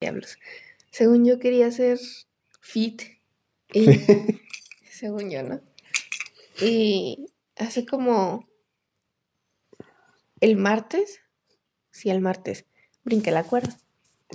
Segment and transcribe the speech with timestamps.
[0.00, 0.38] diablos.
[0.90, 1.98] Según yo quería ser
[2.60, 3.02] fit.
[3.72, 3.84] Y,
[4.90, 5.60] según yo, ¿no?
[6.60, 7.26] Y
[7.56, 8.48] hace como
[10.40, 11.20] el martes,
[11.90, 12.64] sí, el martes,
[13.04, 13.76] brinqué la cuerda.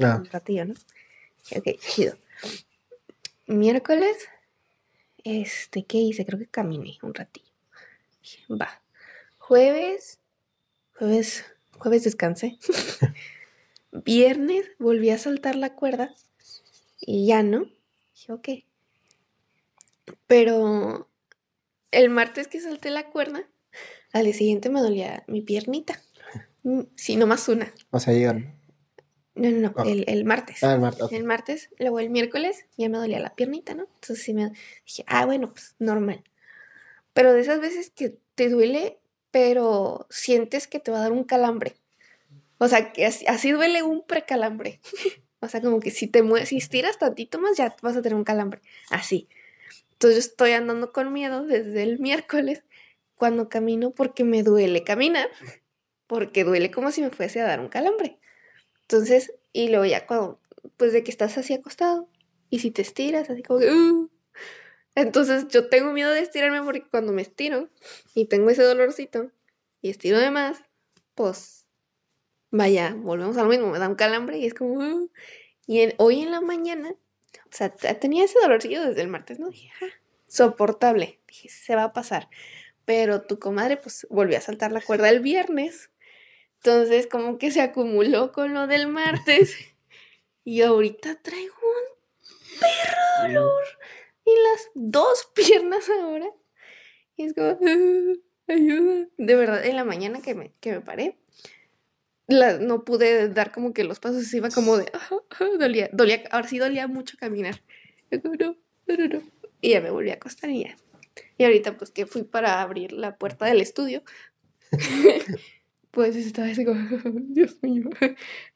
[0.01, 0.73] Ah, Un ratillo, ¿no?
[1.55, 2.17] Ok, chido.
[3.47, 4.17] Miércoles,
[5.23, 6.25] este, ¿qué hice?
[6.25, 7.51] Creo que caminé un ratillo.
[8.49, 8.81] Va.
[9.37, 10.19] Jueves,
[10.97, 11.45] jueves,
[11.77, 12.57] jueves descansé.
[14.03, 16.13] Viernes volví a saltar la cuerda
[16.99, 17.65] y ya no.
[18.13, 18.49] Dije, ok.
[20.27, 21.09] Pero
[21.91, 23.47] el martes que salté la cuerda,
[24.11, 26.01] al día siguiente me dolía mi piernita.
[26.63, 27.73] Mm, Sí, nomás una.
[27.91, 28.55] o sea, llegan.
[29.35, 30.63] No, no, no, el, el martes.
[30.63, 31.11] Ah, el martes.
[31.11, 33.83] El martes, luego el miércoles ya me dolía la piernita, ¿no?
[33.83, 34.51] Entonces sí me
[34.85, 36.23] dije, ah, bueno, pues normal.
[37.13, 38.97] Pero de esas veces que te duele,
[39.31, 41.75] pero sientes que te va a dar un calambre.
[42.57, 44.79] O sea, que así, duele un precalambre.
[45.39, 48.15] o sea, como que si te mueves, si estiras tantito más, ya vas a tener
[48.15, 48.61] un calambre.
[48.89, 49.27] Así.
[49.93, 52.63] Entonces yo estoy andando con miedo desde el miércoles
[53.15, 55.29] cuando camino porque me duele caminar,
[56.07, 58.19] porque duele como si me fuese a dar un calambre.
[58.81, 60.41] Entonces, y luego ya cuando,
[60.77, 62.09] pues de que estás así acostado,
[62.49, 64.09] y si te estiras, así como que, "Uh".
[64.95, 67.69] entonces yo tengo miedo de estirarme porque cuando me estiro
[68.15, 69.31] y tengo ese dolorcito
[69.81, 70.59] y estiro de más,
[71.15, 71.64] pues
[72.51, 75.09] vaya, volvemos a lo mismo, me da un calambre y es como,
[75.67, 79.49] y hoy en la mañana, o sea, tenía ese dolorcillo desde el martes, ¿no?
[79.49, 79.87] Dije, "Ah,
[80.27, 82.29] soportable, dije, se va a pasar.
[82.85, 85.91] Pero tu comadre, pues, volvió a saltar la cuerda el viernes.
[86.57, 89.55] Entonces, como que se acumuló con lo del martes.
[90.43, 93.63] Y ahorita traigo un perro dolor
[94.25, 96.27] en las dos piernas ahora.
[97.17, 99.07] Y es como, "Ah, ayuda.
[99.17, 101.17] De verdad, en la mañana que me, que me paré,
[102.27, 104.91] la- no pude dar como que los pasos, iba como de,
[105.59, 107.61] dolía, dolía, ahora sí dolía mucho caminar.
[108.11, 108.55] Yo como, no,
[108.87, 109.21] no, no, no.
[109.61, 110.75] Y ya me volví a acostar y ya.
[111.37, 114.03] Y ahorita pues que fui para abrir la puerta del estudio,
[115.91, 116.79] pues estaba así como,
[117.29, 117.89] Dios mío.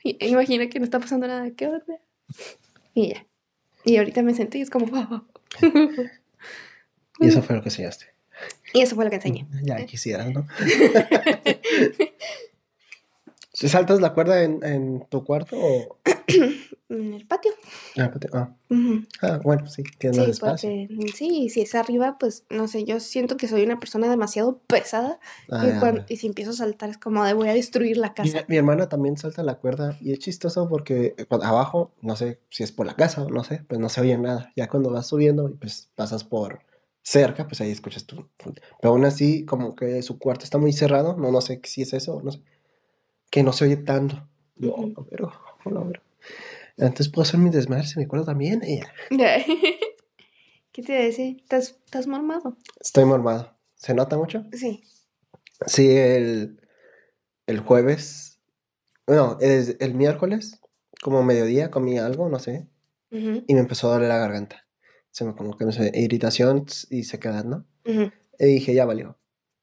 [0.04, 2.00] Y- e imagina que no está pasando nada, ¿qué onda?
[2.94, 3.26] Y ya.
[3.86, 4.86] Y ahorita me senté y es como,
[7.20, 8.08] Y eso fue lo que enseñaste.
[8.74, 9.48] y eso fue lo que enseñé.
[9.64, 10.46] Ya quisieras, ¿no?
[13.60, 15.98] ¿Se saltas la cuerda en, en tu cuarto o...?
[16.90, 17.52] En el patio.
[18.00, 18.56] Ah, pate- ah,
[19.22, 20.70] ah, bueno, sí, tienes más Sí, espacio.
[20.70, 24.58] porque sí, si es arriba, pues no sé, yo siento que soy una persona demasiado
[24.66, 25.20] pesada
[25.52, 26.06] Ah, y, ya, cuan- ya.
[26.10, 28.44] y si empiezo a saltar es como de voy a destruir la casa.
[28.48, 32.64] mi hermana también salta la cuerda y es chistoso porque cuando- abajo, no sé si
[32.64, 34.52] es por la casa o no sé, pues no se oye nada.
[34.56, 36.62] Ya cuando vas subiendo y pues pasas por
[37.04, 38.28] cerca, pues ahí escuchas tú.
[38.38, 41.94] Pero aún así, como que su cuarto está muy cerrado, no, no sé si es
[41.94, 42.42] eso, no sé,
[43.30, 44.28] que no se oye tanto.
[44.56, 44.94] Yo, Ujú.
[44.98, 46.02] "Oh, pero, oh, pero.
[46.78, 48.62] Antes puedo hacer mi desmadre, se me acuerda también.
[48.66, 48.94] y ya.
[50.72, 51.38] ¿Qué te iba a decir?
[51.42, 52.58] ¿Estás, estás mormado?
[52.80, 53.58] Estoy mormado.
[53.76, 54.46] ¿Se nota mucho?
[54.54, 54.84] Sí.
[55.66, 56.60] Sí, el,
[57.48, 58.40] el jueves,
[59.08, 60.62] no, el, el miércoles,
[61.02, 62.70] como mediodía, comí algo, no sé,
[63.12, 64.68] y me empezó a doler la garganta.
[65.12, 67.66] Se me como que no sé, irritación y sequedad, ¿no?
[67.86, 69.18] Y dije, ya valió.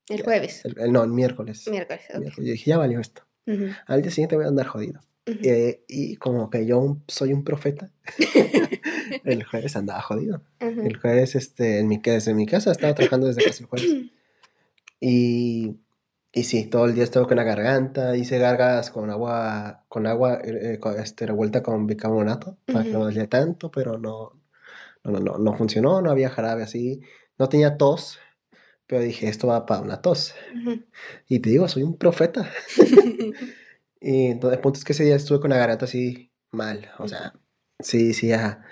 [0.09, 0.65] El jueves.
[0.65, 1.67] El, el- no, el miércoles.
[1.71, 2.03] Miércoles.
[2.11, 2.19] ok.
[2.21, 2.47] Miércoles.
[2.47, 3.23] Yo dije, ya valió esto.
[3.47, 5.01] Ujú, Al día siguiente voy a andar jodido.
[5.27, 5.39] ujú.
[5.43, 7.91] Eh, y como que yo un- soy un profeta,
[9.25, 10.43] el jueves andaba jodido.
[10.61, 10.81] Ujú.
[10.83, 13.97] El jueves, este, en mi, desde mi casa, estaba trabajando desde casi el jueves.
[15.01, 15.79] Y,
[16.33, 20.41] y sí, todo el día estaba con la garganta, hice gargas con agua, con agua
[20.43, 24.33] eh, eh, con, este, revuelta con bicarbonato, para que no doliera tanto, pero no,
[25.05, 27.01] no, no, no funcionó, no había jarabe así.
[27.39, 28.19] No tenía tos,
[28.87, 30.35] pero dije, esto va para una tos.
[30.55, 30.83] Ujú.
[31.29, 32.51] Y te digo, soy un profeta.
[33.99, 37.09] Y entonces, el punto es que ese día estuve con la garganta así mal, o
[37.09, 37.33] sea,
[37.81, 38.63] sí, sí, ya,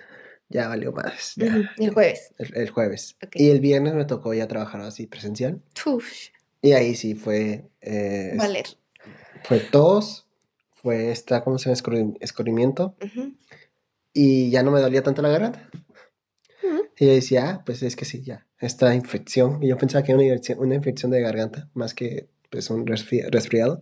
[0.49, 2.35] ya valió más, ya, Ujú, El jueves.
[2.39, 3.17] el, el jueves.
[3.25, 3.37] Ok.
[3.37, 5.61] Y el viernes me tocó ya trabajar así presencial.
[5.87, 6.07] Uf,
[6.61, 8.67] Y ahí sí fue, eh, valer.
[9.45, 10.29] fue tos,
[10.75, 11.77] fue esta, ¿cómo se llama?
[11.81, 12.95] Escurri- Escurrimiento.
[13.03, 13.35] Ujú,
[14.13, 15.69] Y ya no me dolía tanto la garganta.
[16.65, 16.85] Ujú.
[16.99, 19.63] Y yo decía, ah, pues es que sí, ya, esta infección.
[19.63, 22.87] Y yo pensaba que era una, infección- una infección de garganta, más que pues un
[22.87, 23.81] resfri- resfriado.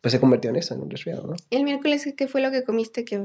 [0.00, 1.36] Pues se convirtió en eso, en un resfriado, ¿no?
[1.50, 3.04] El miércoles, ¿qué fue lo que comiste?
[3.04, 3.24] Que...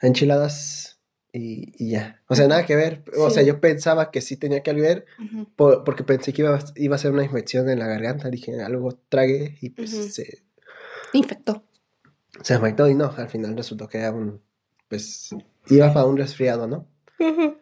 [0.00, 0.98] Enchiladas
[1.32, 2.20] y, y ya.
[2.28, 3.02] O sea, nada que ver.
[3.18, 5.06] O sea, yo pensaba que sí tenía que ver
[5.56, 8.30] por- porque pensé que iba, a- iba a ser una infección en la garganta.
[8.30, 10.42] Dije, algo tragué y pues se,
[11.12, 11.64] Infectó.
[12.42, 14.40] se afectó y no, al final resultó que era un,
[14.88, 15.30] pues,
[15.68, 16.86] iba para un resfriado, ¿no?
[17.18, 17.56] Ujú.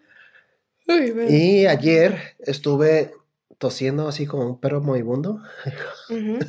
[0.89, 1.13] Ay.
[1.29, 3.13] Y ayer estuve
[3.59, 5.43] tosiendo así como un perro moribundo.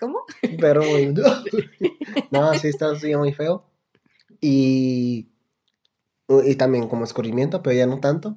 [0.00, 0.20] ¿Cómo?
[0.60, 1.22] Perro moribundo.
[2.30, 3.64] no, sí, estaba así muy feo.
[4.40, 5.28] y,
[6.44, 8.36] y también como escurrimiento, pero ya no tanto.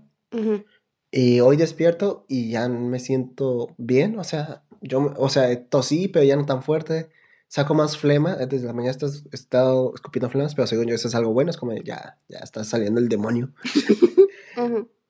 [1.12, 6.07] Y hoy despierto y ya me siento bien, o sea, yo, me- o sea, tosí,
[6.09, 7.09] pero ya no tan fuerte.
[7.49, 11.07] Saco más flema, desde la mañana estás- he estado escupiendo flemas, pero según yo eso
[11.07, 13.53] es algo bueno, es como ya, ya está saliendo el demonio.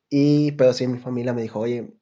[0.10, 1.94] Y, pero sí, mi familia me dijo, oye,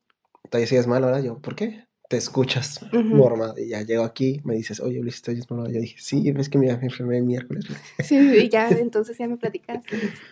[0.49, 1.21] todavía sigues mal ahora.
[1.21, 1.87] Yo, ¿por qué?
[2.09, 3.15] Te escuchas Ujú.
[3.15, 3.53] normal.
[3.57, 5.71] Y ya llego aquí, me dices, oye, Ulises, ¿te oyes mal?
[5.71, 7.65] Yo dije, sí, es que me enfermé el miércoles.
[8.03, 9.83] Sí, y ya, entonces ya me platicas.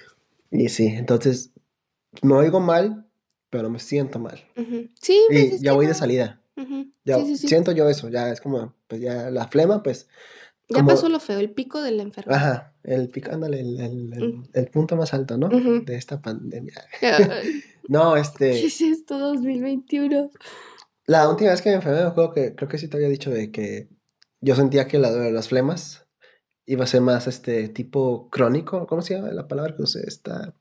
[0.51, 1.49] Y sí, entonces,
[2.21, 3.07] me oigo mal,
[3.49, 4.39] pero me siento mal.
[4.55, 4.87] Ujú.
[5.01, 5.97] Sí, pues Y ya voy de no.
[6.55, 6.71] Salida.
[6.81, 6.91] Ujú.
[7.03, 7.47] Ya Sí, sí, sí.
[7.47, 10.07] siento yo eso, ya es como, pues ya la flema, pues,
[10.69, 12.37] Ya como- pasó lo feo, el pico de la enfermedad.
[12.39, 14.43] ajá, el picándole, el, el, el- Mm.
[14.53, 15.49] el punto más alto, ¿no?
[15.49, 16.75] De esta pandemia.
[17.89, 20.31] No, ¿Qué este, es esto 2021?
[21.05, 23.29] la última vez que me enfermé, me acuerdo que, creo que sí te había dicho
[23.29, 23.89] de que
[24.39, 26.07] yo sentía que la las flemas
[26.65, 30.07] iba a ser más, este, tipo crónico, ¿cómo se llama la palabra que usé?
[30.07, 30.53] Esta,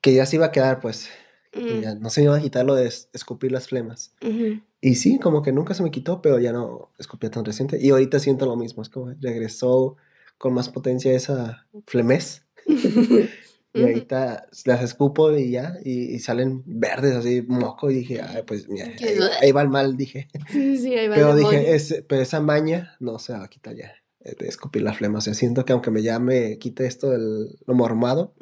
[0.00, 1.08] que ya se iba a quedar, pues,
[1.54, 4.14] Mm, ya no se iba a quitar lo de es- escupir las flemas.
[4.22, 4.62] ujú.
[4.82, 7.78] Y sí, como que nunca se me quitó, pero ya no escupía tan reciente.
[7.80, 9.96] Y ahorita siento lo mismo, es como regresó
[10.38, 12.44] con más potencia esa flemez.
[13.74, 17.90] Y ahorita las escupo y ya, y, y salen verdes así, moco.
[17.90, 20.28] Y dije, ay, pues mira, ahí, ahí va el mal, dije.
[20.50, 23.74] Sí, sí, ahí va Pero dije, ese- pero esa maña no se va a quitar
[23.74, 25.18] ya, eh, de escupir la flema.
[25.18, 28.34] O sea, siento que aunque me ya me quite esto del lo mormado,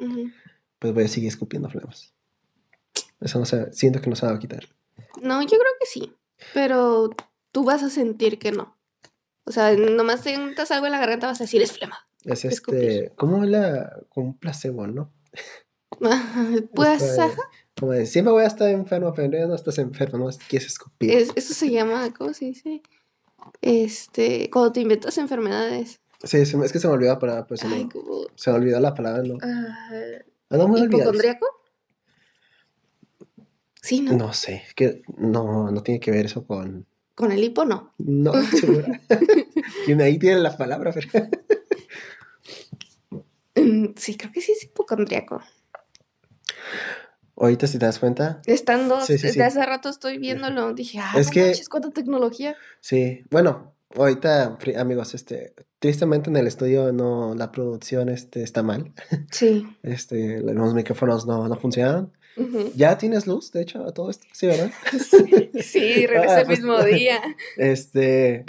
[0.79, 2.13] pues voy a seguir escupiendo flemas.
[3.21, 4.65] Eso no se, siento que no se va a quitar.
[5.21, 6.11] No, yo creo que sí,
[6.53, 7.09] pero
[7.51, 8.77] tú vas a sentir que no.
[9.45, 12.07] O sea, nomás sientas algo en la garganta vas a decir es flema.
[12.23, 15.11] Es este, como la, como un placebo, ¿no?
[16.73, 17.41] Pues, ajá,
[17.79, 21.11] Como de, siempre voy a estar enfermo, pero no estás enfermo, no quieres escupir.
[21.11, 22.81] es- eso se llama, ¿cómo se dice?
[23.61, 25.99] Este, cuando te inventas enfermedades.
[26.23, 28.21] Sí, es que se me olvidó la palabra, pues se me, Ay, como...
[28.35, 29.37] se me olvidó la palabra, ¿no?
[29.41, 29.89] ah,
[30.49, 31.11] Ando muy olvidado.
[33.81, 34.13] Sí, ¿no?
[34.13, 36.85] No sé, es que no, no tiene que ver eso con...
[37.15, 37.93] Con el hipo no.
[37.97, 38.85] No, seguro.
[39.85, 41.27] Tiene- ahí tiene la palabra, pero...
[43.55, 45.41] Mm, Sí, creo que sí es hipocondríaco.
[47.35, 49.41] Ahorita si te das cuenta, Estando, Sí, sí, desde sí.
[49.41, 52.55] hace rato estoy viéndolo, dije, ah, Es no que- manches, cuánta tecnología.
[52.81, 58.93] sí, bueno, ahorita, amigos, este, tristemente en el estudio no, la producción este, está mal,
[59.31, 59.65] Sí.
[59.81, 62.13] este, los micrófonos no, no funcionaron.
[62.75, 64.71] Ya tienes luz, de hecho, a todo esto, sí, ¿verdad?
[65.61, 67.21] Sí, regresé Ah, el pues- mismo día.
[67.57, 68.45] Este,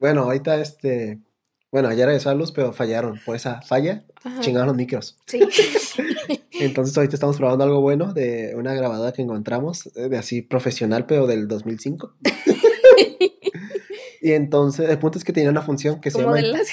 [0.00, 1.18] bueno, ahorita este,
[1.72, 3.20] bueno, ya regresó la luz, pero fallaron.
[3.24, 4.40] Por esa falla, Ajá.
[4.40, 5.16] chingaron los micros.
[5.26, 5.40] Sí.
[6.60, 11.04] Entonces ahorita estamos probando algo bueno de una grabadora que encontramos, eh, de así profesional,
[11.06, 12.14] pero del 2005.
[14.20, 16.36] Y entonces, el punto es que tenía una función que se llama...
[16.36, 16.68] de las,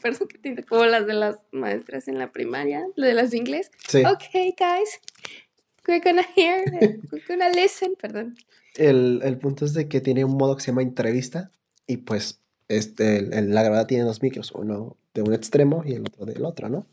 [0.00, 3.36] perdón que te diga, como las de las maestras en la primaria, de las de
[3.36, 3.70] inglés.
[3.86, 5.00] Sí, Okay, guys,
[5.86, 6.64] we're gonna hear,
[7.12, 8.36] we're gonna listen, perdón.
[8.76, 11.50] el, el punto es de que tiene un modo que se llama entrevista
[11.86, 15.92] y pues este, el- el- la grabadora tiene dos micros, uno de un extremo y
[15.92, 16.86] el otro del otro, ¿no?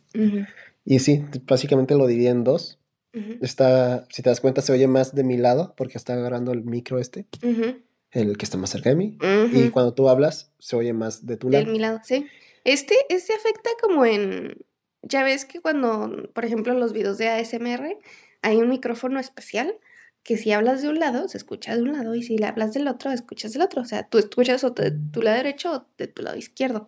[0.85, 2.77] Y sí, básicamente lo dividí en dos.
[3.13, 6.51] Ujú, Está, si te das cuenta, se oye más de mi lado porque está agarrando
[6.53, 7.77] el micro este, ujú,
[8.11, 9.17] el que está más cerca de mí.
[9.51, 11.71] Y cuando tú hablas, se oye más de tu De lado.
[11.71, 12.27] mi lado, sí.
[12.63, 14.55] Este, este afecta como en,
[15.01, 17.97] ya ves que cuando, por ejemplo, los videos de ASMR
[18.41, 19.75] hay un micrófono especial
[20.23, 22.73] que si hablas de un lado, se escucha de un lado y si le hablas
[22.73, 23.81] del otro, escuchas del otro.
[23.81, 26.87] O sea, tú escuchas o de tu lado derecho o de tu lado izquierdo.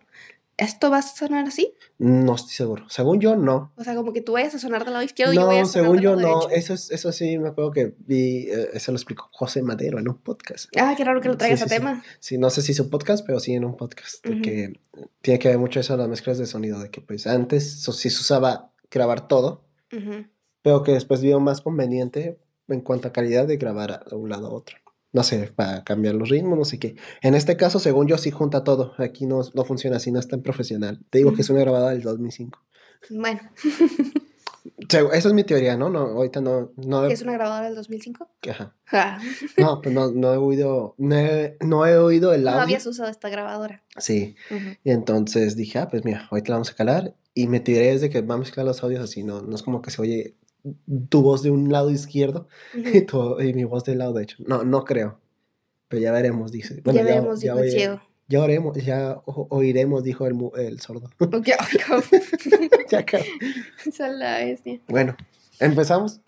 [0.56, 1.74] ¿Esto va a sonar así?
[1.98, 2.88] No estoy seguro.
[2.88, 3.72] Según yo, no.
[3.74, 5.60] O sea, como que tú vayas a sonar del lado izquierdo y yo voy a
[5.62, 6.46] No, sonar según del yo, lado no.
[6.46, 6.48] derecho.
[6.60, 10.08] Eso, es, eso sí me acuerdo que vi, eh, eso lo explicó José Madero en
[10.08, 10.66] un podcast.
[10.78, 11.74] Ah, qué raro que lo traigas sí, a sí.
[11.74, 12.04] tema.
[12.20, 14.24] Sí, no sé si es un podcast, pero sí en un podcast.
[14.24, 14.42] de Ujú.
[14.42, 14.80] que
[15.22, 18.20] tiene que ver mucho eso, las mezclas de sonido, de que pues antes sí se
[18.20, 20.24] usaba grabar todo, Ujú.
[20.64, 24.46] Pero que después vio más conveniente en cuanto a calidad de grabar de un lado
[24.46, 24.78] a otro.
[25.12, 26.96] No sé, para cambiar los ritmos, no sé qué.
[27.20, 28.94] En este caso, según yo, sí junta todo.
[28.96, 31.04] Aquí no, no funciona así, no es tan profesional.
[31.10, 32.58] Te digo que es una grabada del 2005.
[33.10, 33.40] Bueno,
[35.12, 35.90] Esa es mi teoría, ¿no?
[35.90, 36.72] no ahorita no...
[36.76, 38.28] no ¿es una grabadora del 2005?
[38.50, 38.74] Ajá.
[38.86, 39.18] Ja.
[39.58, 42.62] No, pues no, no he oído, no he, no he oído el No audio.
[42.62, 43.82] habías usado esta grabadora.
[43.98, 44.70] Sí, Ujú.
[44.82, 47.14] y entonces dije, ah, pues mira, ahorita la vamos a calar.
[47.34, 49.82] Y me tiré desde que va a mezclar los audios así, no, no es como
[49.82, 50.36] que se oye
[51.08, 53.06] tu voz de un lado izquierdo y, Ujú.
[53.06, 54.36] tu- y mi voz del lado derecho.
[54.46, 55.18] No, no creo.
[55.88, 56.80] Pero ya veremos, dice.
[56.84, 58.00] ya veremos, dijo el ciego.
[58.26, 61.10] Ya oremos, ya o- oiremos, dijo el, el sordo.
[61.44, 61.56] Ya
[63.86, 64.80] es la bestia.
[64.88, 65.14] Bueno,
[65.60, 66.20] empezamos.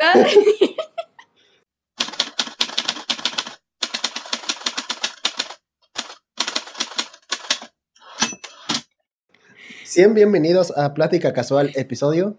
[9.85, 12.37] Sean bienvenidos a Plática Casual, episodio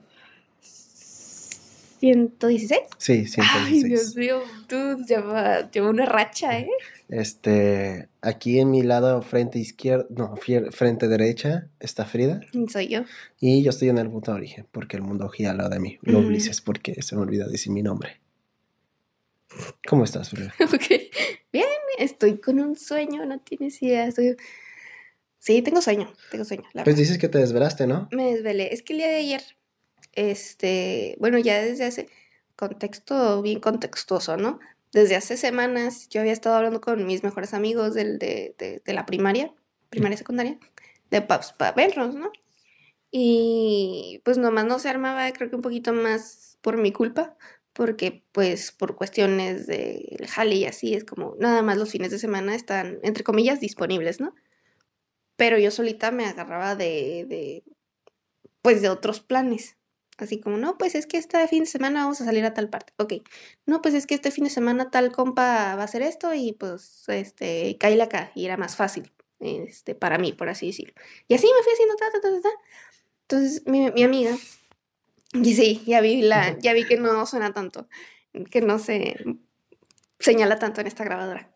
[2.00, 2.80] 116.
[2.98, 3.84] Sí, 116.
[3.84, 6.70] Ay, Dios mío, tú lleva, lleva una racha, ¿eh?
[7.10, 10.36] Este, aquí en mi lado frente izquierdo, no,
[10.72, 13.04] frente derecha está Frida Soy yo.
[13.40, 15.80] y yo estoy en el punto de origen porque el mundo gira al lado de
[15.80, 15.98] mí.
[16.02, 16.20] Lo.
[16.20, 18.20] Ulises porque se me olvida decir mi nombre.
[19.88, 20.54] ¿Cómo estás, Frida?
[20.60, 21.02] Ok.
[21.54, 21.66] Bien,
[21.98, 24.06] estoy con un sueño, no tienes idea.
[24.08, 24.36] estoy-
[25.40, 26.64] Sí, tengo sueño, tengo sueño.
[26.74, 27.00] la Pues verdad.
[27.00, 28.10] dices que te desvelaste, ¿no?
[28.12, 28.74] Me desvelé.
[28.74, 29.42] Es que el día de ayer,
[30.18, 32.10] este, bueno, ya desde hace
[32.58, 34.60] contexto bien contextuoso, ¿no?
[34.94, 38.94] Desde hace semanas yo había estado hablando con mis mejores amigos del, de, de- de
[38.94, 39.54] la primaria,
[39.92, 40.60] primaria secundaria,
[41.12, 42.32] de pues, para ¿no?
[43.12, 47.38] Y pues nomás no se armaba, creo que un poquito más por mi culpa,
[47.74, 52.20] porque pues por cuestiones del jale y así es como nada más los fines de
[52.20, 54.36] semana están, entre comillas, disponibles, ¿no?
[55.38, 57.64] Pero yo solita me agarraba de, de
[58.62, 59.77] pues de otros planes.
[60.18, 62.70] Así como, no, pues es que este fin de semana vamos a salir a tal
[62.70, 62.94] parte.
[62.98, 63.14] Ok.
[63.66, 66.54] No, pues es que este fin de semana tal compa va a hacer esto y
[66.54, 68.32] pues, este, cállale acá.
[68.34, 70.96] Y era más fácil, este, para mí, por así decirlo.
[71.28, 72.50] Y así me fui haciendo ta, ta, ta, ta, ta.
[73.30, 74.36] Entonces, mi, mi amiga,
[75.34, 77.88] y sí, ya vi la, ya vi que no suena tanto,
[78.50, 79.18] que no se
[80.20, 81.54] señala tanto en esta grabadora.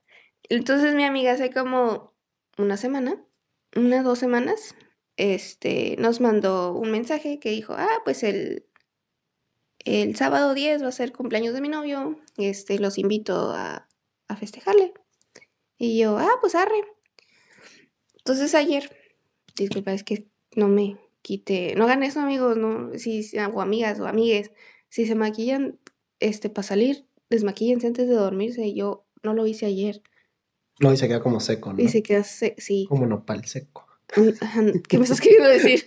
[0.50, 2.14] Entonces, mi amiga hace como
[2.58, 3.24] una semana,
[3.76, 4.76] unas dos semanas,
[5.18, 8.66] este, nos mandó un mensaje que dijo, ah, pues el,
[9.86, 13.88] el sábado 10 va a ser cumpleaños de mi novio, este, los invito a,
[14.28, 14.94] a festejarle.
[15.78, 16.84] Y yo, ah, pues arre.
[18.18, 18.96] Entonces ayer,
[19.56, 24.06] disculpa, es que no me quite, no hagan eso amigos, no, si, o amigas o
[24.08, 24.52] amigues,
[24.90, 25.80] si se maquillan,
[26.20, 28.66] este, para salir, desmaquíllense antes de dormirse.
[28.68, 30.02] Y yo no lo hice ayer.
[30.80, 31.82] No, y se queda como seco, ¿no?
[31.84, 32.86] Y se queda, se- sí.
[32.90, 33.88] Como nopal seco.
[34.88, 35.86] ¿Qué me estás queriendo decir?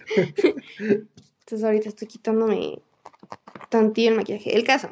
[0.78, 2.80] Entonces ahorita estoy quitándome
[3.68, 4.56] tantillo el maquillaje.
[4.56, 4.90] El caso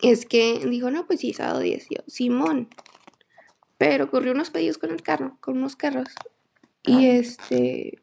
[0.00, 1.86] es que dijo, no, pues sí, sábado 10.
[1.90, 2.68] Yo, Simón.
[3.78, 6.08] Pero ocurrió unos pedidos con el carro, con unos carros.
[6.82, 7.98] Y este...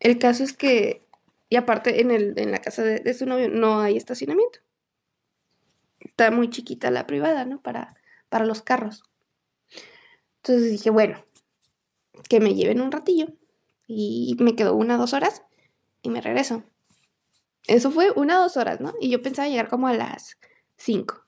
[0.00, 1.06] El caso es que...
[1.48, 4.58] Y aparte, en, el, en la casa de, de su novio no hay estacionamiento.
[6.00, 7.62] Está muy chiquita la privada, ¿no?
[7.62, 7.94] Para,
[8.28, 9.04] para los carros.
[10.38, 11.25] Entonces dije, bueno,
[12.28, 13.26] que me lleven un ratillo.
[13.86, 15.42] Y me quedó una, dos horas
[16.02, 16.64] y me regreso.
[17.66, 18.94] Eso fue una, dos horas, ¿no?
[19.00, 20.38] Y yo pensaba llegar como a las
[20.76, 21.22] cinco.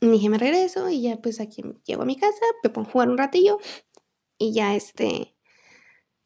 [0.00, 2.92] Y dije, me regreso y ya pues aquí llego a mi casa, me pongo a
[2.92, 3.58] jugar un ratillo
[4.38, 5.34] y ya este,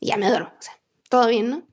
[0.01, 0.53] ya me duermo.
[0.59, 1.67] O sea, todo bien, ¿no?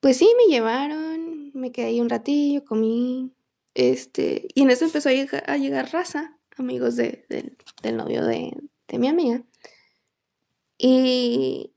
[0.00, 3.32] Pues sí, me llevaron, me quedé ahí un ratillo, comí,
[3.74, 8.56] este, y en eso empezó a llegar, raza, amigos de- del- del novio de,
[8.88, 9.42] de mi amiga.
[10.82, 11.74] Y,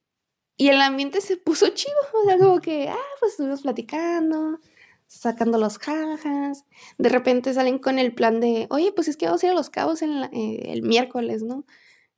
[0.56, 4.60] y el ambiente se puso chido, o sea, como que, ah, pues estuvimos platicando,
[5.08, 6.64] sacando los jajas.
[6.98, 9.56] De repente salen con el plan de, oye, pues es que vamos a ir a
[9.56, 11.66] Los Cabos en la- eh, el miércoles, ¿no?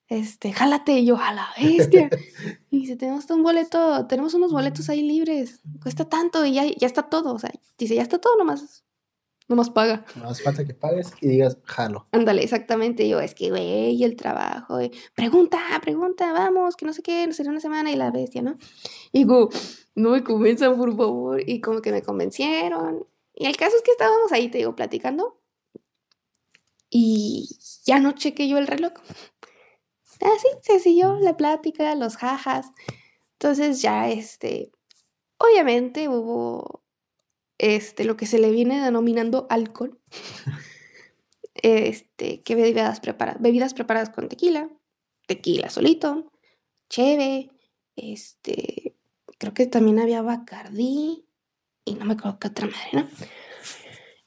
[0.07, 2.09] Este, jálate, y yo, a la bestia.
[2.69, 6.85] Y dice, tenemos un boleto, tenemos unos boletos ahí libres, cuesta tanto y ya, ya
[6.87, 8.83] está todo, o sea, dice, ya está todo, nomás,
[9.47, 10.05] nomás paga.
[10.15, 12.07] No hace falta que pagues y digas, jalo.
[12.11, 13.07] Ándale, exactamente.
[13.07, 14.79] Yo, es que, güey, el trabajo.
[14.79, 18.41] eh, Pregunta, pregunta, vamos, que no sé qué, no será una semana y la bestia,
[18.41, 18.57] ¿no?
[19.11, 19.49] Y como,
[19.95, 21.41] no me convenzan, por favor.
[21.47, 23.05] Y como que me convencieron.
[23.33, 25.39] Y el caso es que estábamos ahí, te digo, platicando.
[26.89, 27.49] Y
[27.85, 28.93] ya no chequé yo el reloj.
[30.21, 32.71] Así se siguió la plática, los jajas.
[33.33, 34.71] Entonces ya, este,
[35.37, 36.84] obviamente hubo,
[37.57, 39.99] este, lo que se le viene denominando alcohol
[41.55, 44.69] este, que bebidas preparadas, bebidas preparadas con tequila,
[45.25, 46.31] tequila solito,
[46.89, 47.49] cheve,
[47.95, 48.95] este,
[49.39, 51.25] creo que también había bacardí
[51.85, 53.07] y no me acuerdo qué otra madre, ¿no?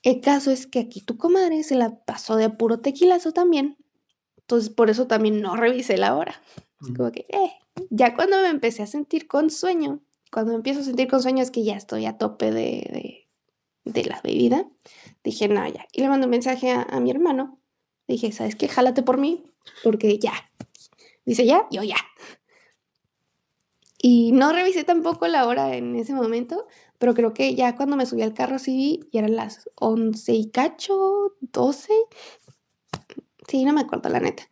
[0.02, 3.76] El caso es que aquí tu comadre se la pasó de puro tequilazo también,
[4.36, 6.40] entonces por eso también no revisé la hora.
[6.80, 7.52] Es como que, eh,
[7.90, 10.00] ya cuando me empecé a sentir con sueño,
[10.32, 13.26] cuando empiezo a sentir con sueño que ya estoy a tope de,
[13.84, 14.66] de, la bebida,
[15.24, 15.86] dije, no, ya.
[15.92, 17.60] Y le mandé un mensaje a, a mi hermano.
[18.06, 18.68] Dije, ¿sabes qué?
[18.68, 19.44] Jálate por mí,
[19.82, 20.32] porque ya.
[21.24, 21.96] Dice, ya, yo ya.
[24.00, 26.66] Y no revisé tampoco la hora en ese momento,
[26.98, 30.32] pero creo que ya cuando me subí al carro sí vi, y eran las 11
[30.34, 31.92] y cacho, 12.
[33.48, 34.44] Sí, no me acuerdo la neta.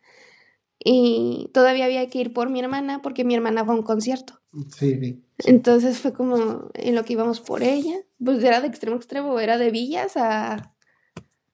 [0.79, 4.41] Y todavía había que ir por mi hermana porque mi hermana fue a un concierto.
[4.77, 5.23] Sí, sí.
[5.45, 7.95] Entonces fue como en lo que íbamos por ella.
[8.23, 10.73] Pues era de extremo a extremo, era de Villas a...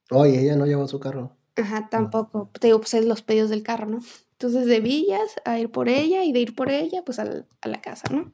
[0.10, 1.36] Oye, ella no llevó su carro.
[1.56, 2.50] Ajá, tampoco.
[2.60, 4.00] Te digo, pues es los pedidos del carro, ¿no?
[4.32, 7.68] Entonces de Villas a ir por ella y de ir por ella, pues al- a
[7.68, 8.32] la casa, ¿no?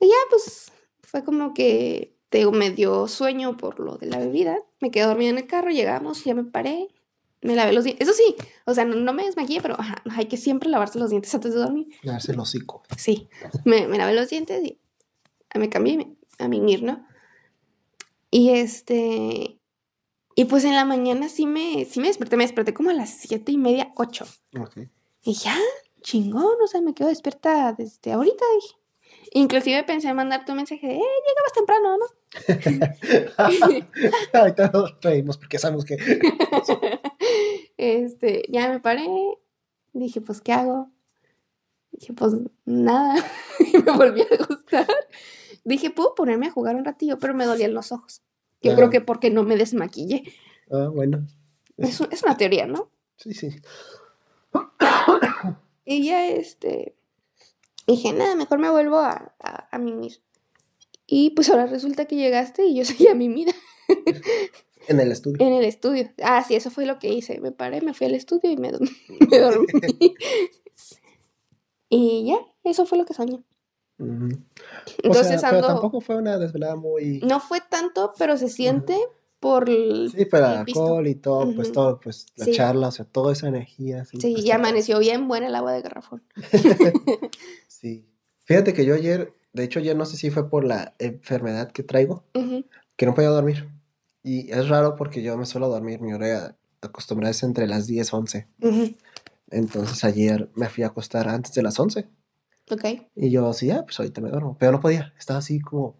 [0.00, 0.70] Y ya, pues,
[1.02, 4.58] fue como que te digo, me dio sueño por lo de la bebida.
[4.80, 6.88] Me quedé dormida en el carro, llegamos, ya me paré,
[7.42, 8.08] me lavé los dientes.
[8.08, 11.10] Eso sí, o sea, no, no me desmaquillé, pero ajá, hay que siempre lavarse los
[11.10, 11.88] dientes antes de dormir.
[12.02, 12.82] Lavarse el hocico.
[12.96, 13.28] Sí,
[13.64, 14.78] me, me lavé los dientes y
[15.58, 17.06] me cambié a mimir, ¿no?
[18.30, 19.60] Y este.
[20.34, 23.10] Y pues en la mañana sí me, sí me desperté, me desperté como a las
[23.10, 24.24] siete y media, ocho.
[24.58, 24.78] Ok.
[25.22, 25.56] Y ya,
[26.00, 28.77] chingón, o sea, me quedo despierta desde ahorita, dije.
[29.32, 32.06] Inclusive pensé en mandarte un mensaje de, eh, llegabas temprano, ¿no?
[34.40, 35.96] Ahorita nos reímos porque sabemos que.
[37.76, 39.06] este, ya me paré,
[39.92, 40.90] dije, pues, ¿qué hago?
[41.92, 43.14] Dije, pues, nada,
[43.60, 44.86] y me volví a acostar.
[45.64, 48.22] Dije, puedo ponerme a jugar un ratillo, pero me dolían los ojos.
[48.62, 48.76] Yo Ah.
[48.76, 50.24] creo que porque no me desmaquillé.
[50.70, 51.26] Ah, bueno.
[51.76, 52.90] Es, es una teoría, ¿no?
[53.16, 53.50] Sí, sí.
[55.84, 56.94] Y ya, este,
[57.94, 60.20] dije, nada, mejor me vuelvo a, a, a mimir.
[61.06, 63.52] Y pues ahora resulta que llegaste y yo seguía mimida
[64.88, 65.44] En el estudio.
[65.46, 66.10] en el estudio.
[66.22, 67.40] Ah, sí, eso fue lo que hice.
[67.40, 68.96] Me paré, me fui al estudio y me, dormí-
[69.30, 69.66] me dormí.
[71.90, 73.42] y ya, eso fue lo que soñé.
[73.98, 74.26] Ujú.
[74.28, 74.38] O
[75.02, 75.68] Entonces sea, pero ando...
[75.74, 77.20] tampoco fue una desvelada muy.
[77.20, 78.96] No fue tanto, pero se siente
[79.40, 80.10] por el...
[80.14, 82.52] Sí, pero el alcohol y todo, pues todo, pues la Sí.
[82.52, 84.04] charla, o sea, toda esa energía.
[84.04, 86.22] Sí, Sí, pues, y amaneció bien buena el agua de garrafón.
[87.68, 88.04] Sí.
[88.44, 91.82] Fíjate que yo ayer, de hecho, ayer no sé si fue por la enfermedad que
[91.82, 92.24] traigo,
[92.96, 93.68] que no podía dormir.
[94.22, 98.12] Y es raro porque yo me suelo dormir, mi hora acostumbrada es entre las 10
[98.12, 98.46] 11.
[98.62, 98.94] ujú.
[99.50, 102.08] Entonces ayer me fui a acostar antes de las 11.
[103.14, 104.56] Y yo así, ah, pues ahorita me duermo.
[104.58, 105.96] Pero no podía, estaba así como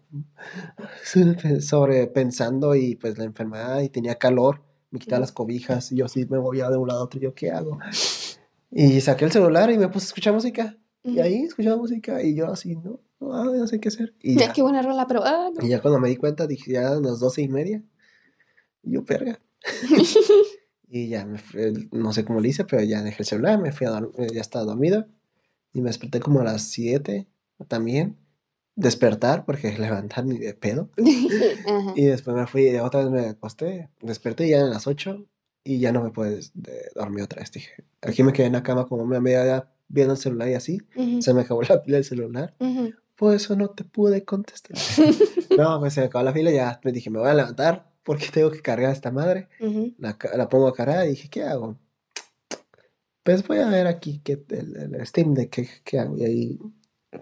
[1.61, 4.61] sobrepensando y pues la enfermedad y tenía calor.
[4.91, 7.19] Me quitaba las cobijas y yo así me movía de un lado a otro.
[7.19, 7.77] y Yo, ¿qué hago?
[8.71, 10.77] Y saqué el celular y me puse a escuchar música.
[11.03, 14.13] Y ahí escuchaba música y yo así, no, no, ah, no sé qué hacer.
[14.21, 15.23] Y Ya, ya, qué buena rola, pero...
[15.23, 15.65] ah, no.
[15.65, 17.83] y ya cuando me di cuenta dije, ya eran las doce y media.
[18.83, 19.39] Y yo, perga.
[20.91, 23.71] Y ya, me fui- no sé cómo le hice, pero ya dejé el celular, me
[23.71, 25.05] fui a dormir, ya estaba dormido.
[25.73, 27.27] Y me desperté como a las 7
[27.67, 28.17] también.
[28.75, 30.89] Despertar, porque levantar ni de pedo.
[31.95, 35.25] Y después me fui, otra vez me acosté, desperté ya eran las 8
[35.63, 37.51] y ya no me puedes de- dormir otra vez.
[37.51, 40.53] Dije, aquí me quedé en la cama como una media hora viendo el celular y
[40.53, 40.79] así.
[41.21, 42.55] Se me acabó la pila del celular.
[43.15, 44.77] Por eso no te pude contestar.
[45.57, 47.91] no, pues se me acabó la pila y ya me dije, me voy a levantar
[48.03, 49.49] porque tengo que cargar a esta madre.
[49.97, 51.77] La, la pongo a cargar y dije, ¿qué hago?
[53.29, 56.17] Pues voy a ver aquí qué, el, el Steam de qué, qué hago.
[56.17, 56.59] Y ahí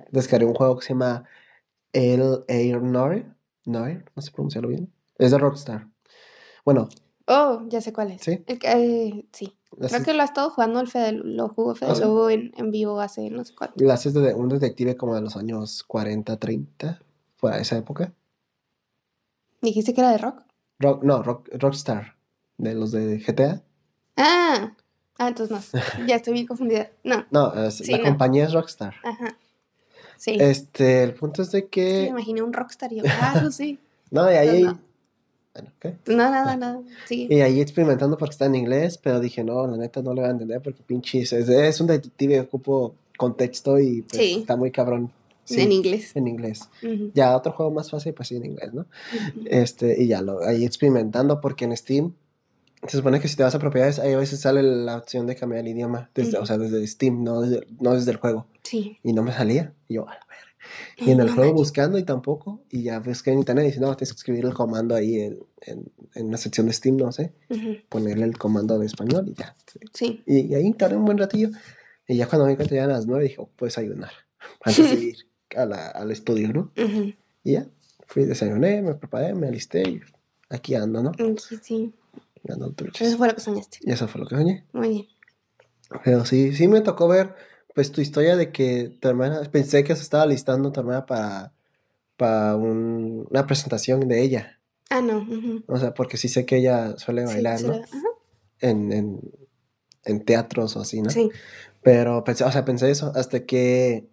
[0.10, 1.26] descargué un juego que se llama
[1.92, 3.26] El Air Noir.
[3.66, 4.90] Noir, no sé pronunciarlo bien.
[5.18, 5.90] Es de Rockstar.
[6.64, 6.88] Bueno,
[7.26, 8.22] Oh, ya sé cuál es.
[8.22, 8.42] ¿Sí?
[8.48, 9.58] El que- eh, sí.
[9.78, 12.02] Creo que lo ha estado jugando el Fede, lo jugó Fede ¿Ah, sí?
[12.04, 13.84] Lobo en, en vivo hace no sé cuánto.
[13.84, 17.02] la haces de un detective como de los años 40, 30,
[17.36, 18.14] fuera de esa época.
[19.62, 20.44] ¿Dijiste que era de rock?
[20.80, 22.16] Rock, no, Rock, Rockstar,
[22.58, 23.62] de los de GTA.
[24.16, 24.74] Ah,
[25.20, 26.06] ah, entonces no.
[26.08, 26.90] Ya estoy bien confundida.
[27.04, 28.04] No, No, es- Sí, la no.
[28.06, 28.96] compañía es Rockstar.
[29.04, 29.38] ajá.
[30.18, 30.36] Sí.
[30.40, 32.06] Este, el punto es de Sí, me que...
[32.08, 33.78] imaginé un rockstar y yo, ah, no sé.
[34.10, 34.64] No, y ahí...
[34.64, 34.80] No, no.
[35.54, 35.96] Bueno, ¿qué?
[36.08, 36.80] No, nada, nada.
[37.08, 37.28] Sí.
[37.30, 40.28] Y ahí experimentando porque está en inglés, pero dije, no, la neta no le voy
[40.30, 44.38] a entender porque pinches, es, es un detective, ocupo contexto y pues, Sí.
[44.40, 45.12] está muy cabrón.
[45.44, 46.16] Sí, En inglés.
[46.16, 46.68] en inglés.
[46.84, 48.86] Ujú, Ya otro juego más fácil, pues sí, en inglés, ¿no?
[49.46, 52.14] Este, y ya lo, ahí experimentando porque en Steam
[52.88, 55.36] se supone que si te vas a propiedades, ahí a veces sale la opción de
[55.36, 56.44] cambiar el idioma, desde, Ujú.
[56.44, 58.48] o sea, desde Steam, no desde, no desde el juego.
[58.64, 58.98] Sí.
[59.04, 59.74] Y no me salía.
[59.88, 60.44] Y yo, a la verga.
[60.98, 61.62] Y en el No juego manches.
[61.62, 62.62] buscando y tampoco.
[62.70, 65.40] Y ya busqué en internet y dice, no, tienes que escribir el comando ahí en,
[65.62, 67.34] en, en una sección de Steam, no sé.
[67.50, 69.56] Ujú, Ponerle el comando de español y ya.
[69.94, 70.22] sí.
[70.26, 71.50] Y, y ahí tardé un buen ratillo.
[72.08, 74.12] Y ya cuando me cuenta ya eran las nueve, dije, oh, puedes ayunar.
[74.62, 75.16] Antes de ir
[75.56, 76.72] a la- al estudio, ¿no?
[76.78, 77.14] Ujú.
[77.44, 77.68] Y ya,
[78.08, 80.02] fui, desayuné, me preparé, me alisté y
[80.50, 81.12] aquí ando, ¿no?
[81.38, 81.94] Sí, sí.
[82.76, 83.08] Truchas.
[83.08, 83.78] Eso fue lo que soñaste.
[83.82, 84.66] Y eso fue lo que soñé.
[84.74, 85.06] Muy bien.
[86.04, 87.36] Pero sí, sí me tocó ver,
[87.74, 91.54] pues, tu historia de que tu hermana, pensé que se estaba listando tu hermana para,
[92.18, 94.60] para un- una presentación de ella.
[94.90, 95.26] Ah, no.
[95.68, 97.74] O sea, porque sí sé que ella suele bailar, sí, ¿no?
[97.74, 98.08] la- ajá,
[98.60, 99.22] En, en,
[100.06, 101.10] en teatros o así, ¿no?
[101.10, 101.30] sí.
[101.84, 104.10] Pero pensé, o sea, pensé eso hasta que...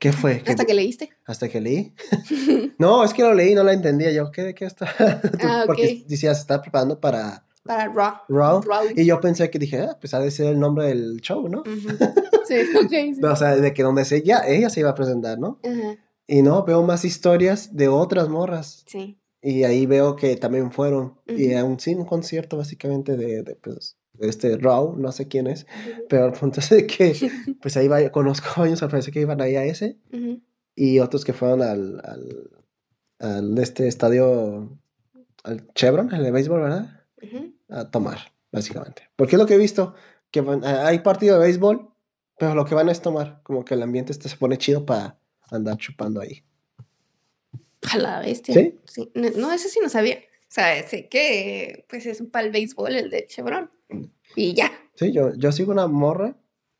[0.00, 0.42] ¿Qué fue?
[0.46, 1.10] Hasta que leíste.
[1.26, 1.94] Hasta que leí.
[2.78, 4.30] No, es que lo leí, no la entendía yo.
[4.30, 4.86] ¿Qué de qué está?
[5.42, 6.08] Ah, Porque ok.
[6.08, 8.14] decía, se está preparando para Para Raw.
[8.28, 8.62] Raw.
[8.62, 8.84] Raw.
[8.96, 11.60] Y yo pensé que dije, ah, pues ha de ser el nombre del show, ¿no?
[11.60, 11.88] Ujú.
[12.46, 12.90] Sí, ok.
[12.90, 13.20] sí.
[13.24, 15.60] O sea, de que donde se, ya, ella se iba a presentar, ¿no?
[15.64, 18.84] Ajá, Y no, veo más historias de otras morras.
[18.86, 19.18] Sí.
[19.40, 21.18] Y ahí veo que también fueron.
[21.26, 21.58] Y Ujú.
[21.58, 25.66] aún sí, un concierto básicamente de, de, pues, este Raw, no sé quién es.
[26.08, 27.14] Pero el punto es de que,
[27.62, 29.98] pues ahí va, conozco años, al parecer que iban ahí a ese.
[30.76, 32.50] Y otros que fueron al, al,
[33.20, 34.76] al este estadio,
[35.44, 37.00] al Chevron, el de béisbol, ¿verdad?
[37.68, 38.18] A tomar,
[38.52, 39.02] básicamente.
[39.16, 39.94] Porque es lo que he visto,
[40.30, 41.90] que van- hay partido de béisbol,
[42.38, 45.16] pero lo que van es tomar, como que el ambiente este se pone chido para
[45.50, 46.42] andar chupando ahí.
[47.92, 48.54] A la bestia.
[48.86, 49.10] ¿Sí?
[49.14, 50.18] No, no, eso sí no sabía.
[50.48, 53.70] O sea, sé que pues es para el béisbol el de Chevron.
[54.36, 54.70] Y ya.
[54.94, 56.36] Sí, yo, yo sigo una morra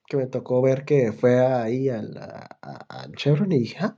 [0.06, 3.96] que me tocó ver que fue ahí al, a- Chevron y dije, ah,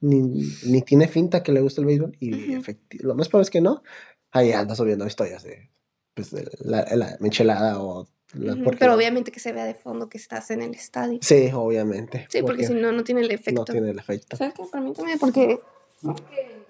[0.00, 0.20] ni,
[0.66, 2.16] ni tiene finta que le gusta el béisbol.
[2.20, 3.82] Y efecti- lo más probable es que no.
[4.30, 5.70] Ahí anda subiendo historias de,
[6.14, 8.08] pues, de la, la michelada o...
[8.32, 11.18] la- Pero obviamente que se vea de fondo que estás en el estadio.
[11.20, 12.26] Sí, obviamente.
[12.30, 13.60] Sí, porque si no, no tiene el efecto.
[13.60, 14.36] no tiene el efecto.
[14.38, 14.62] ¿Sabes qué?
[14.72, 15.58] Permítame, porque
[16.02, 16.62] porque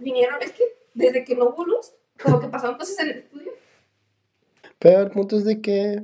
[0.00, 0.62] vinieron, es que
[1.00, 3.52] desde que no luz, como que pasaron cosas en el estudio.
[4.78, 6.02] Pero el punto es de que...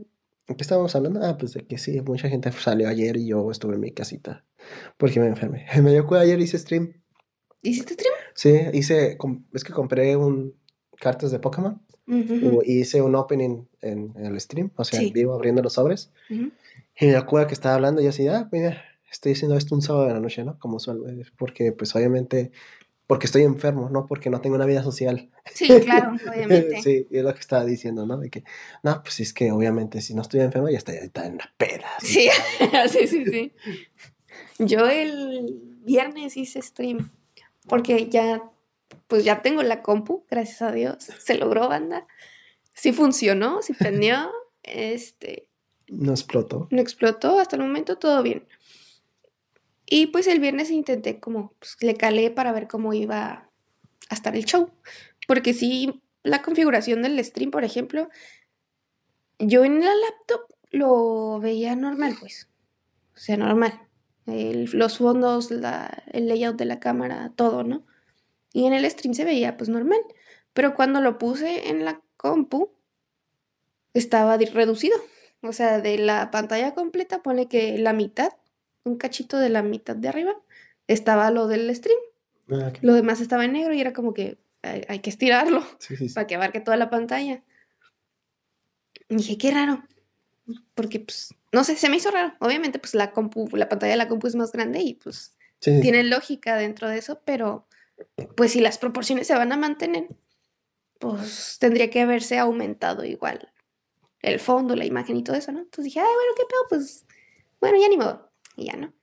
[0.49, 1.21] ¿De qué estábamos hablando?
[1.25, 4.45] Ah, pues de que sí, mucha gente salió ayer y yo estuve en mi casita
[4.97, 5.67] porque me enfermé.
[5.83, 6.93] Me dio ayer, hice stream.
[7.63, 8.15] ¿Hiciste stream?
[8.35, 9.19] Sí, hice,
[9.53, 10.55] es que compré un
[11.01, 15.09] cartas de Pokémon Ujú, o hice un opening en, en el stream, o sea, Sí.
[15.09, 16.13] en vivo abriendo los sobres.
[16.31, 16.53] ujú.
[17.01, 19.83] Y me acuerdo que estaba hablando y yo así, ah, mira, estoy haciendo esto un
[19.83, 20.59] sábado de la noche, ¿no?
[20.61, 22.53] Como usualmente, porque pues obviamente,
[23.07, 25.31] porque estoy enfermo, no porque no tengo una vida social.
[25.53, 26.83] Sí, claro, obviamente.
[26.83, 28.19] Sí, y es lo que estaba diciendo, ¿no?
[28.19, 28.45] De que,
[28.83, 31.87] no, pues es que obviamente si no estoy enfermo ya estaría ahorita en la peda.
[32.01, 32.29] Sí,
[32.89, 33.53] sí, sí, sí.
[34.59, 37.11] Yo el viernes hice stream
[37.69, 38.43] porque ya,
[39.07, 40.97] pues ya tengo la compu, gracias a Dios.
[41.19, 42.07] Se logró, banda.
[42.75, 44.31] Sí funcionó, sí prendió.
[44.69, 45.49] Este,
[45.87, 46.67] No explotó.
[46.73, 48.49] no explotó, hasta el momento todo bien.
[49.87, 53.51] Y pues el viernes intenté como, pues, le calé para ver cómo iba
[54.11, 54.71] a estar el show.
[55.29, 58.09] Porque sí, la configuración del stream, por ejemplo,
[59.39, 62.49] yo en la laptop lo veía normal, pues.
[63.15, 63.81] O sea, normal.
[64.27, 67.87] Los fondos, la- el layout de la cámara, todo, ¿no?
[68.53, 70.01] Y en el stream se veía pues normal.
[70.53, 72.73] Pero cuando lo puse en la compu,
[73.95, 74.97] estaba reducido.
[75.43, 78.31] O sea, de la pantalla completa, pone que la mitad,
[78.87, 80.35] un cachito de la mitad de arriba,
[80.87, 81.99] estaba lo del stream.
[82.51, 82.73] Ah.
[82.81, 86.09] Lo demás estaba en negro y era como que hay, hay que estirarlo Sí, sí,
[86.09, 86.15] sí.
[86.15, 87.43] para que abarque toda la pantalla.
[89.09, 89.83] Y dije, qué raro.
[90.75, 92.35] Porque, pues, no sé, se me hizo raro.
[92.41, 96.05] Obviamente, pues la compu, la pantalla de la compu es más grande y pues tiene
[96.05, 97.67] lógica dentro de eso, pero
[98.37, 100.07] pues si las proporciones se van a mantener,
[101.01, 103.53] pues tendría que haberse aumentado igual
[104.21, 105.61] el fondo, la imagen y todo eso, ¿no?
[105.61, 107.07] Entonces dije, ay, bueno, qué pedo, pues,
[107.61, 108.31] bueno, ya ni modo.
[108.57, 108.95] Y ya, ¿no?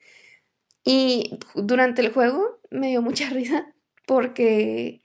[0.84, 3.74] Y durante el juego me dio mucha risa
[4.06, 5.02] porque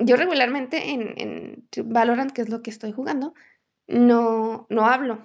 [0.00, 3.34] yo regularmente en, en Valorant, que es lo que estoy jugando,
[3.86, 5.22] no, no hablo.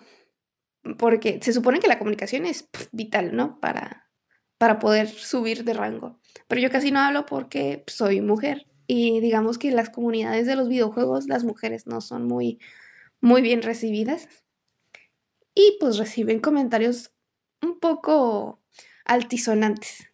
[0.97, 3.59] Porque se supone que la comunicación es vital, ¿no?
[3.59, 4.09] Para,
[4.57, 6.19] para poder subir de rango.
[6.47, 8.67] Pero yo casi no hablo porque soy mujer.
[8.87, 12.59] Y digamos que en las comunidades de los videojuegos las mujeres no son muy,
[13.21, 14.27] muy bien recibidas.
[15.53, 17.11] Y pues reciben comentarios
[17.61, 18.59] un poco
[19.05, 20.09] altisonantes.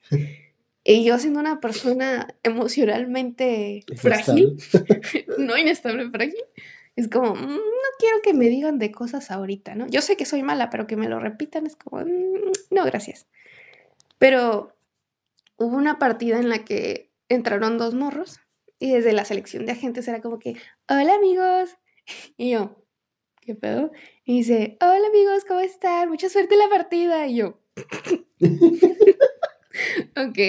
[0.84, 4.58] Y yo siendo una persona emocionalmente frágil,
[5.38, 6.44] no inestable, frágil,
[6.96, 9.88] es como, "Mm, no quiero que me digan de cosas ahorita, ¿no?
[9.88, 13.28] Yo sé que soy mala, pero que me lo repitan es como, "Mm, no, gracias.
[14.18, 14.74] Pero
[15.58, 18.40] hubo una partida en la que entraron dos morros
[18.80, 20.56] y desde la selección de agentes era como que,
[20.88, 21.70] hola amigos.
[22.38, 22.85] Y yo,
[23.46, 23.92] ¿qué pedo?
[24.26, 26.10] Y dice, hola amigos, ¿cómo están?
[26.10, 27.28] Mucha suerte en la partida.
[27.28, 27.60] Y yo,
[30.18, 30.40] ok.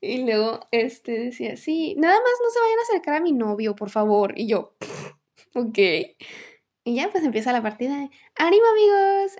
[0.00, 3.74] Y luego este decía, sí, nada más no se vayan a acercar a mi novio,
[3.74, 4.34] por favor.
[4.36, 4.76] Y yo,
[5.54, 5.78] ok.
[6.86, 9.36] Y ya pues empieza la partida ánimo amigos.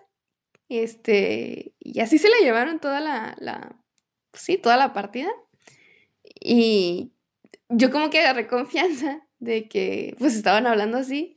[0.69, 3.77] Este, y así se la llevaron toda la, la,
[4.33, 5.31] sí, toda la partida.
[6.41, 7.13] Y
[7.69, 11.34] yo como que agarré confianza de que pues estaban hablando así.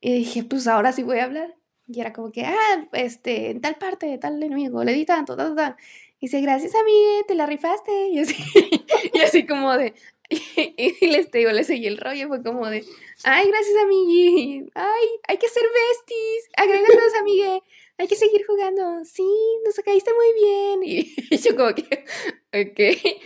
[0.00, 1.54] Y dije, pues ahora sí voy a hablar.
[1.86, 5.54] Y era como que, ah, este, en tal parte, tal enemigo, le di tanto, tal,
[5.56, 5.76] tal.
[6.20, 8.08] Y dice, gracias, amiga, te la rifaste.
[8.08, 8.36] Y así,
[9.14, 9.94] y así como de,
[10.30, 12.84] y, les digo, le seguí el rollo, fue como de,
[13.24, 17.62] ay, gracias, amigui, ay, hay que ser besties, agréganos, amigue,
[17.96, 19.26] hay que seguir jugando, sí,
[19.64, 20.80] nos caíste muy bien.
[21.30, 22.04] Y, yo como que,
[22.52, 23.22] ok.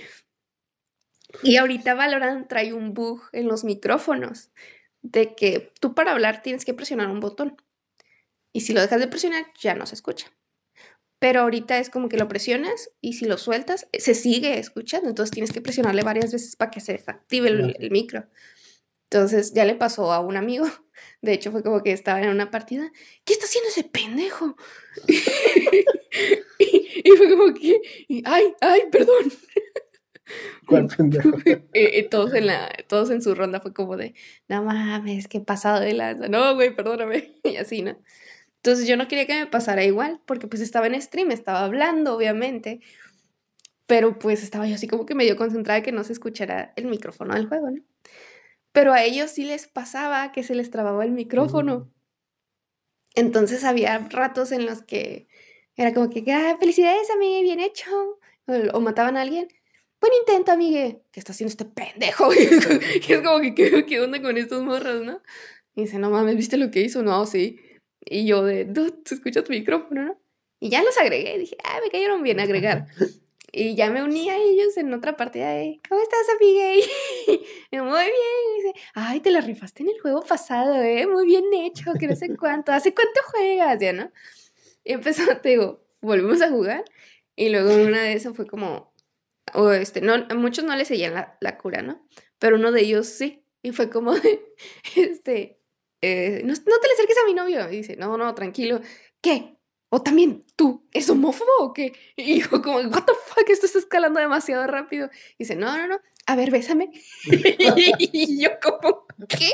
[1.43, 4.51] Y ahorita Valorant trae un bug en los micrófonos
[5.03, 7.57] de que tú para hablar tienes que presionar un botón.
[8.53, 10.33] Y si lo dejas de presionar, ya no se escucha.
[11.19, 15.09] Pero ahorita es como que lo presionas y si lo sueltas, se sigue escuchando.
[15.09, 18.27] Entonces tienes que presionarle varias veces para que se desactive el, el micro.
[19.13, 20.67] Entonces ya le pasó a un amigo.
[21.21, 22.91] De hecho, fue como que estaba en una partida.
[23.25, 24.57] ¿Qué está haciendo ese pendejo?
[26.59, 29.33] y, y fue como que, y, ay, ay, perdón.
[30.67, 31.31] ¿Cuál pendejo?
[31.75, 34.15] Y, y todos, en la, todos en su ronda fue como de,
[34.49, 36.29] no mames, qué pasado de lanza.
[36.29, 37.35] No, güey, perdóname.
[37.45, 37.99] Y así, ¿no?
[38.57, 42.15] Entonces yo no quería que me pasara igual, porque pues estaba en stream, estaba hablando,
[42.17, 42.81] obviamente.
[43.87, 47.35] Pero pues estaba yo así como que medio concentrada que no se escuchara el micrófono
[47.35, 47.83] del juego, ¿no?
[48.71, 51.91] Pero a ellos sí les pasaba que se les trababa el micrófono.
[53.15, 55.29] Entonces había ratos en los que
[55.77, 57.91] era como que, ah, felicidades, amigue, bien hecho.
[58.47, 59.49] O, o mataban a alguien.
[60.03, 61.01] Buen intento, amigue.
[61.13, 62.35] ¿Qué está haciendo este pendejo?
[62.35, 65.23] y es como que, ¿qué, qué onda con estos morros, no?
[65.77, 67.05] Y dice, no mames, ¿viste lo que hizo?
[67.05, 67.61] No, sí.
[68.01, 70.21] Y yo de, dude, se escucha tu micrófono, ¿no?
[70.59, 71.39] Y ya los agregué.
[71.39, 72.89] Dije, ah, me cayeron bien agregar.
[73.55, 76.81] Y ya me uní a ellos en otra partida de, ¿cómo estás, amigue?
[77.71, 78.13] Y muy bien.
[78.57, 81.07] Y dice, ay, te la rifaste en el juego pasado, ¿eh?
[81.07, 82.73] Muy bien hecho, que no sé cuánto.
[82.73, 83.79] ¿Hace cuánto juegas?
[83.79, 84.11] Ya, ¿no?
[84.85, 86.83] Y empezó, te digo, volvimos a jugar.
[87.37, 88.92] Y luego una de esas fue como,
[89.55, 92.07] o este, no, muchos no les seguían la, cura, ¿no?
[92.39, 93.45] Pero uno de ellos sí.
[93.63, 94.45] Y fue como de,
[94.97, 95.61] este,
[96.01, 97.71] eh, no, no te le acerques a mi novio.
[97.71, 98.81] Y dice, no, no, tranquilo.
[99.21, 99.57] ¿Qué?
[99.89, 100.89] ¿O también tú?
[100.93, 101.93] ¿Es homófobo o qué?
[102.17, 105.11] Y yo como, what the fuck, esto está escalando demasiado rápido.
[105.39, 106.91] Y dice, no, no, no, a ver, bésame.
[107.99, 109.51] y yo como, ¿qué?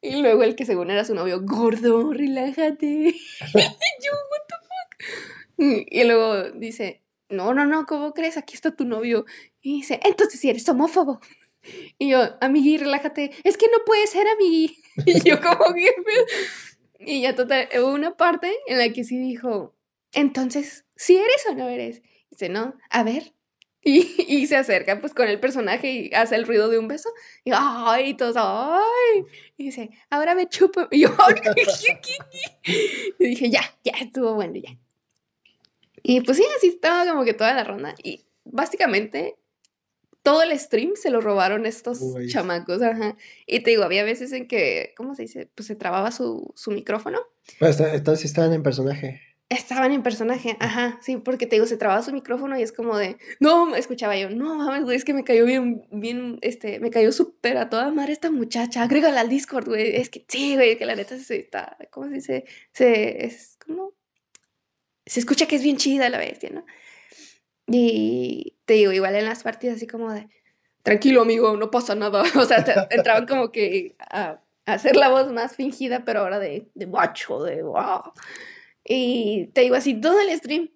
[0.00, 3.14] Y luego el que según era su novio, gordo, relájate.
[3.54, 5.86] yo, what the fuck.
[5.90, 8.36] Y luego dice, no, no, no, ¿cómo crees?
[8.36, 9.24] Aquí está tu novio.
[9.60, 11.20] Y dice, entonces si eres homófobo.
[11.98, 13.30] Y yo, amigui, relájate.
[13.42, 14.76] Es que no puede ser, amigui.
[15.06, 15.90] Y yo como que...
[17.06, 19.74] Y ya total, hubo una parte en la que sí dijo,
[20.12, 22.00] entonces, ¿si eres o no eres?
[22.30, 23.32] Dice, no, a ver.
[23.86, 27.10] Y, y se acerca pues con el personaje y hace el ruido de un beso.
[27.44, 29.24] Y ay, y todos, ay.
[29.58, 30.88] Y dice, ahora me chupo.
[30.90, 31.14] Y yo,
[33.18, 34.78] y dije, ya, ya estuvo bueno, ya.
[36.06, 37.94] Y pues sí, así estaba como que toda la ronda.
[38.02, 39.36] Y básicamente
[40.22, 42.28] todo el stream se lo robaron estos Uy.
[42.28, 43.16] chamacos, ajá.
[43.46, 45.48] Y te digo, había veces en que, ¿cómo se dice?
[45.54, 47.18] Pues se trababa su, su micrófono.
[47.58, 49.20] Pero está- entonces estaban en personaje.
[49.50, 52.96] Estaban en personaje, ajá, sí, porque te digo, se trababa su micrófono y es como
[52.96, 56.90] de, no, escuchaba yo, no mames, güey, es que me cayó bien, bien, este, me
[56.90, 60.78] cayó súper a toda madre esta muchacha, agrégala al Discord, güey, es que sí, güey,
[60.78, 62.44] que la neta se está, ¿cómo se dice?
[62.72, 63.92] Se, es como,
[65.06, 66.64] se escucha que es bien chida la bestia, ¿no?
[67.66, 70.28] Y te digo, igual en las partidas así como de,
[70.82, 75.32] tranquilo amigo, no pasa nada, o sea, entraban como que a, a hacer la voz
[75.32, 78.12] más fingida, pero ahora de, de macho, de wow.
[78.84, 80.70] Y te digo así todo el stream.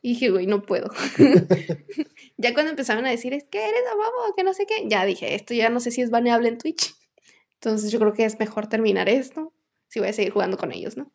[0.00, 0.90] Y dije, güey, no puedo.
[2.36, 5.34] ya cuando empezaron a decir, es que eres amabo, que no sé qué, ya dije,
[5.34, 6.94] esto ya no sé si es baneable en Twitch.
[7.54, 9.52] Entonces yo creo que es mejor terminar esto.
[9.88, 11.10] Si voy a seguir jugando con ellos, ¿no?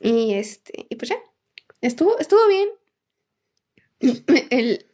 [0.00, 1.16] Y este, y pues ya.
[1.82, 2.68] Estuvo, estuvo bien.
[4.50, 4.86] El,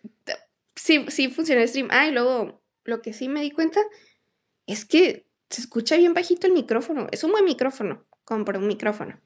[0.75, 1.89] sí, sí funcionó el stream.
[1.91, 3.81] Ah, y luego lo que sí me di cuenta
[4.67, 7.07] es que se escucha bien bajito el micrófono.
[7.13, 8.05] Es un buen micrófono.
[8.25, 9.21] Compré un micrófono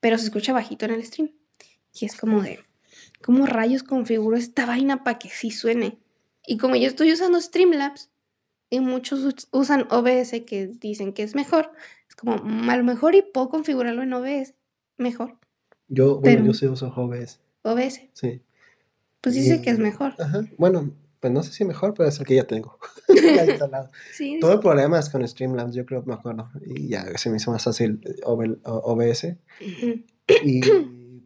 [0.00, 1.30] pero se escucha bajito en el stream.
[1.94, 2.58] Y es como de,
[3.22, 6.00] ¿cómo rayos configuro esta vaina para que sí suene?
[6.44, 8.10] Y como yo estoy usando Streamlabs,
[8.68, 11.70] y muchos us- usan OBS que dicen que es mejor,
[12.08, 14.54] es como, a lo mejor y puedo configurarlo en OBS,
[14.96, 15.38] mejor.
[15.94, 17.38] Yo, bueno, Pero- yo sí uso OBS.
[17.62, 18.40] OBS, Sí.
[19.20, 20.14] pues dice Y- que es mejor.
[20.18, 20.42] Ajá.
[20.58, 22.78] Bueno, pues no sé si mejor, pero es el que ya tengo.
[23.36, 23.90] ya instalado.
[24.12, 26.48] Sí, Todo el problema es con Streamlabs, yo creo, me acuerdo.
[26.66, 29.36] Y ya se me hizo más fácil eh, OBS.
[30.44, 30.60] Y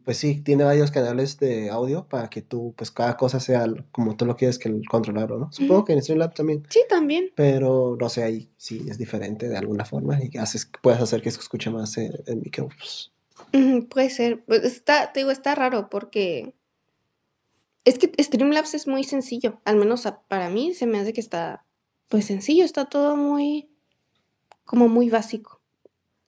[0.03, 4.15] pues sí, tiene varios canales de audio para que tú, pues cada cosa sea como
[4.15, 5.51] tú lo quieres que el controlarlo, ¿no?
[5.51, 6.63] Supongo que en Streamlabs también.
[6.69, 7.31] Sí, también.
[7.35, 11.31] Pero no sé, ahí sí es diferente de alguna forma y haces, puedes hacer que
[11.31, 13.11] se escuche más en, en micrófonos.
[13.11, 13.16] Ujú,
[13.89, 14.43] Puede ser.
[14.45, 16.53] Pues Está, te digo, está raro porque
[17.85, 19.61] es que Streamlabs es muy sencillo.
[19.65, 21.65] Al menos a- para mí se me hace que está,
[22.09, 23.69] pues sencillo, está todo muy,
[24.65, 25.61] como muy básico.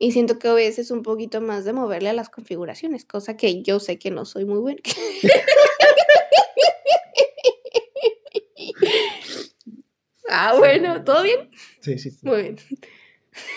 [0.02, 3.62] Y siento que OBS es un poquito más de moverle a las configuraciones, cosa que
[3.64, 4.80] yo sé que no soy muy buena.
[10.30, 11.50] ah, bueno, ¿todo bien?
[11.82, 12.56] Sí, sí, sí, Muy bien.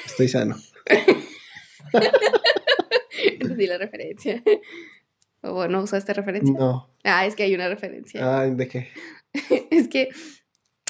[0.07, 0.57] estoy sano.
[3.40, 4.42] Entendí la referencia.
[5.42, 6.54] ¿O bueno, usaste referencia?
[6.56, 6.88] No.
[7.04, 8.40] Ah, es que hay una referencia.
[8.40, 8.88] Ay, ¿de qué?
[9.70, 10.11] Es que,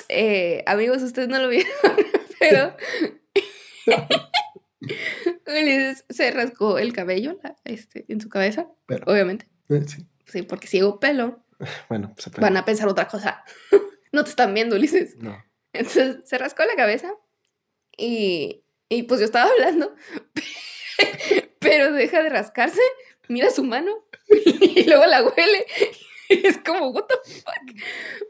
[0.08, 1.70] eh, amigos, ustedes no lo vieron,
[2.40, 2.76] pero
[5.46, 9.46] Ulises se rascó el cabello la- este, en su cabeza, Pero, obviamente.
[9.68, 10.06] eh, sí.
[10.26, 11.44] Sí, porque si hago pelo,
[11.88, 12.40] Bueno, puede.
[12.40, 13.44] van a pensar otra cosa.
[14.12, 15.16] No te están viendo, Ulises.
[15.18, 15.42] No.
[15.72, 17.14] Entonces se rascó la cabeza
[17.96, 19.94] y, y pues yo estaba hablando,
[21.62, 22.80] pero deja de rascarse,
[23.28, 23.92] mira su mano
[24.60, 25.66] y luego la huele
[26.28, 27.80] es como, what the fuck.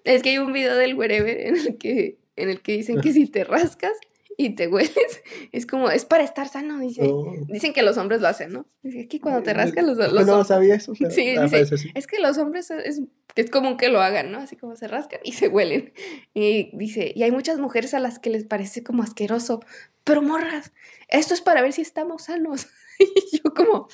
[0.05, 3.12] Es que hay un video del wherever en el que, en el que dicen que
[3.12, 3.92] si te rascas
[4.38, 7.03] y te hueles, es como, es para estar sano, dice.
[7.05, 7.33] Oh.
[7.49, 8.66] Dicen que los hombres lo hacen, ¿no?
[8.83, 10.95] Dice que cuando te rascas los, los no sabía eso.
[10.99, 11.90] pero- Sí, ah, dice, parece sí.
[11.95, 13.03] es que los hombres es,
[13.37, 14.38] es común que lo hagan, ¿no?
[14.38, 15.92] Así como se rascan y se huelen.
[16.35, 19.61] Y dice, y hay muchas mujeres a las que les parece como asqueroso,
[20.03, 20.73] pero morras,
[21.09, 22.68] esto es para ver si estamos sanos.
[23.33, 23.88] Y yo como,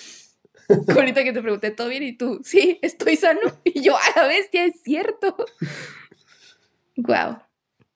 [0.94, 2.02] ahorita que te pregunté, ¿todo bien?
[2.02, 3.40] Y tú, sí, estoy sano.
[3.64, 5.36] Y yo, a la bestia, es cierto.
[6.96, 7.38] Wow,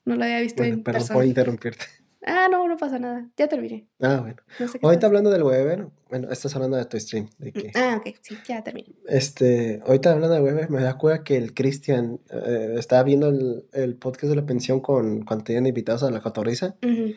[0.05, 1.15] no lo había visto Bueno, en perdón persona.
[1.19, 1.85] por interrumpirte.
[2.25, 3.29] Ah, no, no pasa nada.
[3.37, 3.89] Ya terminé.
[4.01, 4.37] Ah, bueno.
[4.61, 5.07] No sé Ahorita pasa.
[5.09, 8.63] hablando del Weber, bueno, estás hablando de tu stream, de que Ah, ok, sí, ya
[8.63, 8.95] terminé.
[9.09, 13.65] Este, ahorita hablando de Weber, me da cuenta que el Cristian eh, estaba viendo el,
[13.73, 17.15] el podcast de la pensión con cuando tenían invitados a la cotorriza, Ujú.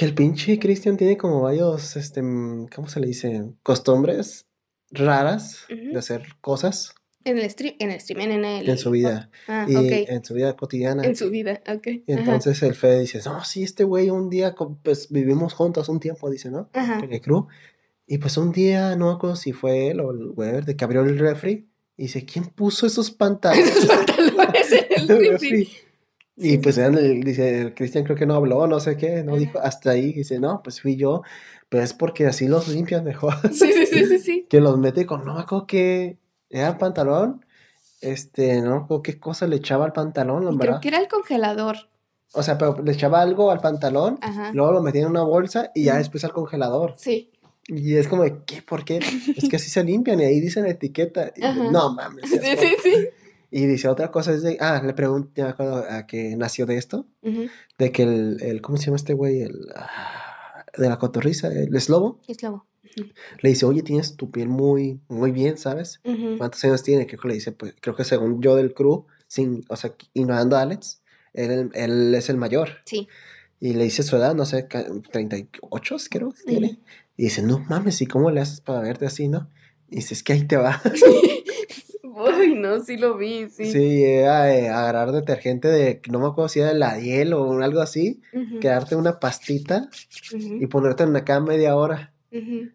[0.00, 3.50] Que el pinche Cristian tiene como varios, este, mm, ¿cómo se le dice?
[3.62, 4.46] Costumbres
[4.90, 8.66] raras de hacer cosas En el stream, en el stream, en el...
[8.70, 10.08] en su vida Ah, y ok.
[10.08, 11.04] en su vida cotidiana.
[11.04, 11.86] En su vida, ok.
[12.06, 12.20] Y Ajá.
[12.22, 16.30] entonces el Fede dice, no, sí, este güey un día, pues vivimos juntos un tiempo,
[16.30, 16.70] dice, ¿no?
[16.72, 17.00] Ajá.
[17.04, 17.46] en el crew.
[18.06, 20.84] Y pues un día, no me acuerdo si fue él o el Weber, de que
[20.84, 23.68] abrió el refri y dice, ¿quién puso esos pantalones?
[23.76, 25.68] Esos pantalones en el refri.
[26.36, 29.36] Refri?" Y pues el- dice, el Cristian creo que no habló, no sé qué, no
[29.36, 31.22] dijo, hasta ahí, dice, no, pues fui yo,
[31.68, 34.46] pero es porque así los limpian mejor, Sí, sí, sí, sí, sí.
[34.50, 37.44] que los mete con, no me acuerdo que era el pantalón,
[38.00, 40.58] este, no me acuerdo qué cosa le echaba al pantalón, verdad.
[40.58, 41.76] creo que era el congelador.
[42.32, 44.52] O sea, pero le echaba algo al pantalón, Ajá.
[44.52, 46.94] luego lo metía en una bolsa y ya después al congelador.
[46.96, 47.30] Sí.
[47.66, 48.62] Y es como, ¿qué?
[48.62, 49.00] ¿Por qué?
[49.36, 51.32] Es que así se limpian y ahí dicen etiqueta.
[51.36, 52.24] Y no mames.
[52.30, 53.08] Sí, sí, sí.
[53.50, 56.66] Y dice otra cosa, es de, ah, le pregunté, ya me acuerdo a que nació
[56.66, 57.46] de esto, Ujú.
[57.78, 59.42] de que el, el ¿cómo se llama este güey?
[59.42, 62.66] El, ah, de la cotorriza, el eslobo, Es lobo.
[63.42, 66.00] le dice, oye, tienes tu piel muy, muy bien, ¿sabes?
[66.04, 66.38] Ujú.
[66.38, 67.06] ¿Cuántos años tiene?
[67.08, 70.56] Creo que le dice, pues, creo que según yo del crew, sin, o sea, ignorando
[70.56, 72.68] a Alex, él, él es el mayor.
[72.86, 73.08] Sí.
[73.58, 76.78] Y le dice su edad, no sé, ca- 38 creo que tiene.
[77.16, 79.50] Y dice, no mames, ¿y cómo le haces para verte así, no?
[79.88, 80.80] Y dice, es que ahí te va.
[82.16, 83.66] Uy, no, sí lo vi, sí.
[83.72, 87.62] Sí, era eh, agarrar detergente de, no me acuerdo si era de la Diel o
[87.62, 88.20] algo así,
[88.60, 89.88] quedarte una pastita
[90.60, 92.12] y ponerte en la cama media hora.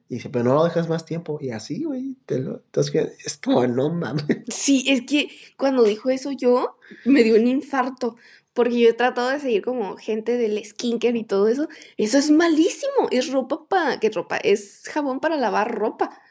[0.10, 1.38] Y dice, pero no lo dejas más tiempo.
[1.42, 2.16] Y así, güey.
[2.26, 4.26] te lo- Entonces, es como, no mames.
[4.48, 8.16] Sí, es que cuando dijo eso yo, me dio un infarto.
[8.54, 11.68] Porque yo he tratado de seguir como gente del skincare y todo eso.
[11.98, 13.08] Eso es malísimo.
[13.12, 14.00] Es ropa para.
[14.00, 14.38] ¿Qué ropa?
[14.38, 16.22] Es jabón para lavar ropa.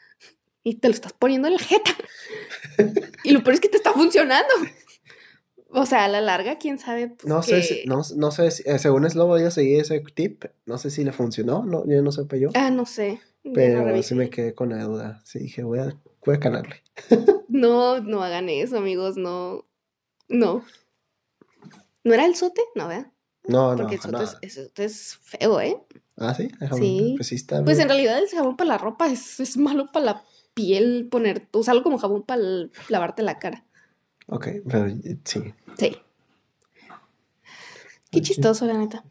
[0.67, 1.91] Y te lo estás poniendo en la jeta.
[3.23, 4.49] Y lo peor es que te está funcionando.
[5.69, 7.09] O sea, a la larga, quién sabe.
[7.09, 10.45] pues, No sé, si- no, no sé, si- eh, según Slobo yo seguí ese tip.
[10.65, 12.49] No sé si le funcionó, no, yo no supe yo.
[12.55, 13.19] Ah, no sé.
[13.43, 13.53] ya no
[13.85, 15.21] Pero sí me quedé con la duda.
[15.23, 16.81] Sí, dije, voy a, voy a calarle.
[17.47, 19.17] No, no hagan eso, amigos.
[19.17, 19.67] No.
[20.27, 20.65] No.
[22.03, 22.61] ¿No era el sote?
[22.73, 23.11] No, ¿verdad?
[23.47, 24.39] No, no, Porque el sote es, nada.
[24.41, 25.77] el sote es feo, ¿eh?
[26.17, 27.13] Ah, sí, Déjame- Sí.
[27.17, 30.05] Pues sí está Pues en realidad el jabón para la ropa es, es malo para
[30.05, 30.23] la
[30.55, 32.41] piel poner, usarlo como jabón para
[32.89, 33.63] lavarte la cara.
[34.27, 34.87] Ok, pero
[35.23, 35.53] sí.
[35.77, 35.97] Sí.
[38.11, 39.03] Qué chistoso, la neta.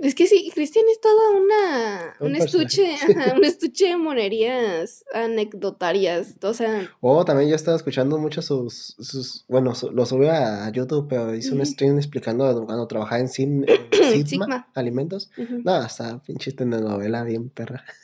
[0.00, 5.04] Es que sí, Cristian es toda una, Un un estuche, ajá, un estuche de monerías
[5.14, 6.34] anecdotarias.
[6.42, 10.68] O sea, Oh, también yo estaba escuchando mucho sus, sus bueno, su- lo subí a
[10.72, 11.66] YouTube, pero hice un Ujú.
[11.70, 14.68] stream explicando cuando trabajaba en, en Sigma, Sigma.
[14.74, 15.30] Alimentos.
[15.38, 15.60] ujú.
[15.62, 17.84] No, está pinche telenovela bien perra.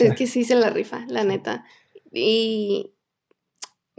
[0.00, 1.64] O es que sí se la rifa, la neta.
[2.12, 2.92] Y,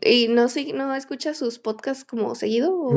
[0.02, 2.74] y no sé, no escuchas sus podcasts como seguido.
[2.76, 2.93] o-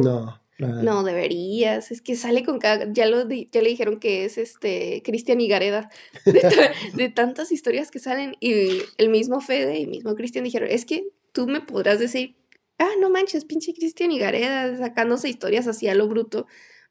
[0.58, 1.90] no, No, deberías.
[1.90, 2.90] Es que sale con cada.
[2.92, 5.90] Ya, lo di- ya le dijeron que es este Cristian Higareda.
[6.24, 8.36] De, ta- de tantas historias que salen.
[8.40, 12.36] Y el mismo Fede y mismo Cristian dijeron: Es que tú me podrás decir,
[12.78, 16.46] ah, no manches, pinche Cristian Higareda sacándose historias así a lo bruto.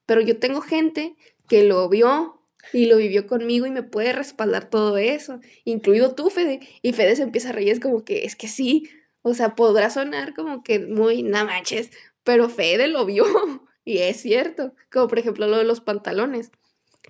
[0.06, 1.16] Pero yo tengo gente
[1.48, 6.30] que lo vio y lo vivió conmigo y me puede respaldar todo eso, incluido tú,
[6.30, 6.62] Fede.
[6.82, 8.90] Y Fede se empieza a reír, es como que es que sí.
[9.22, 11.92] O sea, podrá sonar como que muy, no manches,
[12.24, 13.26] pero Fede lo vio
[13.86, 16.52] y es cierto, como por ejemplo lo de los pantalones.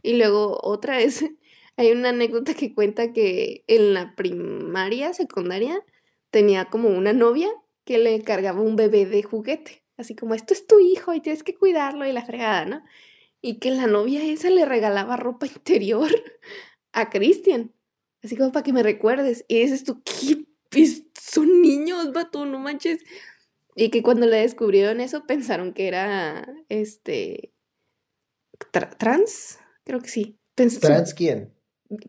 [0.02, 1.24] Y luego otra vez
[1.78, 5.84] hay una anécdota que cuenta que en la primaria, secundaria,
[6.32, 7.50] tenía como una novia
[7.86, 11.44] que le cargaba un bebé de juguete, así como esto es tu hijo y tienes
[11.44, 12.84] que cuidarlo y la fregada, ¿no?
[13.46, 16.10] Y que la novia esa le regalaba ropa interior
[16.94, 17.72] a Cristian,
[18.24, 19.44] así como para que me recuerdes.
[19.48, 20.46] Y dices tú, ¿qué?
[21.22, 23.00] Son niños, vato, no manches.
[23.76, 27.54] Y que cuando le descubrieron eso pensaron que era este
[28.72, 30.40] tra- trans, creo que sí.
[30.56, 31.53] ¿Trans quién?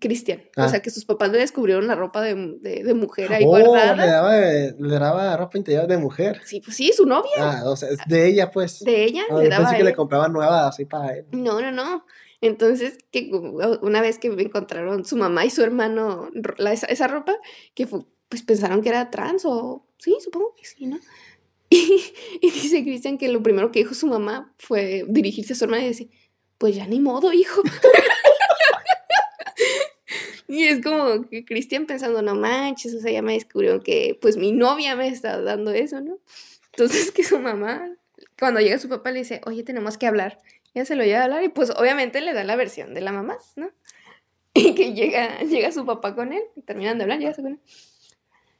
[0.01, 0.43] Cristian.
[0.57, 0.67] Ah.
[0.67, 3.49] O sea, que sus papás le descubrieron la ropa de, de- de mujer ahí Oh,
[3.49, 3.95] guardada.
[3.97, 6.41] le daba, le daba ropa interior de mujer.
[6.45, 7.31] Sí, pues sí, su novia.
[7.39, 8.81] Ah, o sea, de ella, pues.
[8.85, 11.27] De ella Ah, le yo daba pensé que le compraba nueva así para él.
[11.33, 12.05] No, no, no.
[12.41, 13.31] Entonces, que
[13.81, 17.37] una vez que encontraron su mamá y su hermano la- esa, esa ropa,
[17.75, 19.87] que fue- pues pensaron que era trans o...
[19.99, 20.99] Sí, supongo que sí, ¿no?
[21.71, 22.05] Y,
[22.41, 25.83] y dice Cristian que lo primero que dijo su mamá fue dirigirse a su hermana
[25.85, 26.11] y decir,
[26.59, 27.63] pues ya ni modo, hijo.
[30.55, 34.37] y es como que Cristian pensando, no manches, o sea, ya me descubrieron que pues
[34.37, 36.19] mi novia me está dando eso, ¿no?
[36.73, 37.91] Entonces que su mamá,
[38.39, 40.39] cuando llega su papá le dice, oye, tenemos que hablar.
[40.75, 43.13] Ya se lo lleva a hablar y pues obviamente le da la versión de la
[43.13, 43.71] mamá, ¿no?
[44.57, 47.61] Y que llega, llega su papá con él, terminan de hablar, llega con él.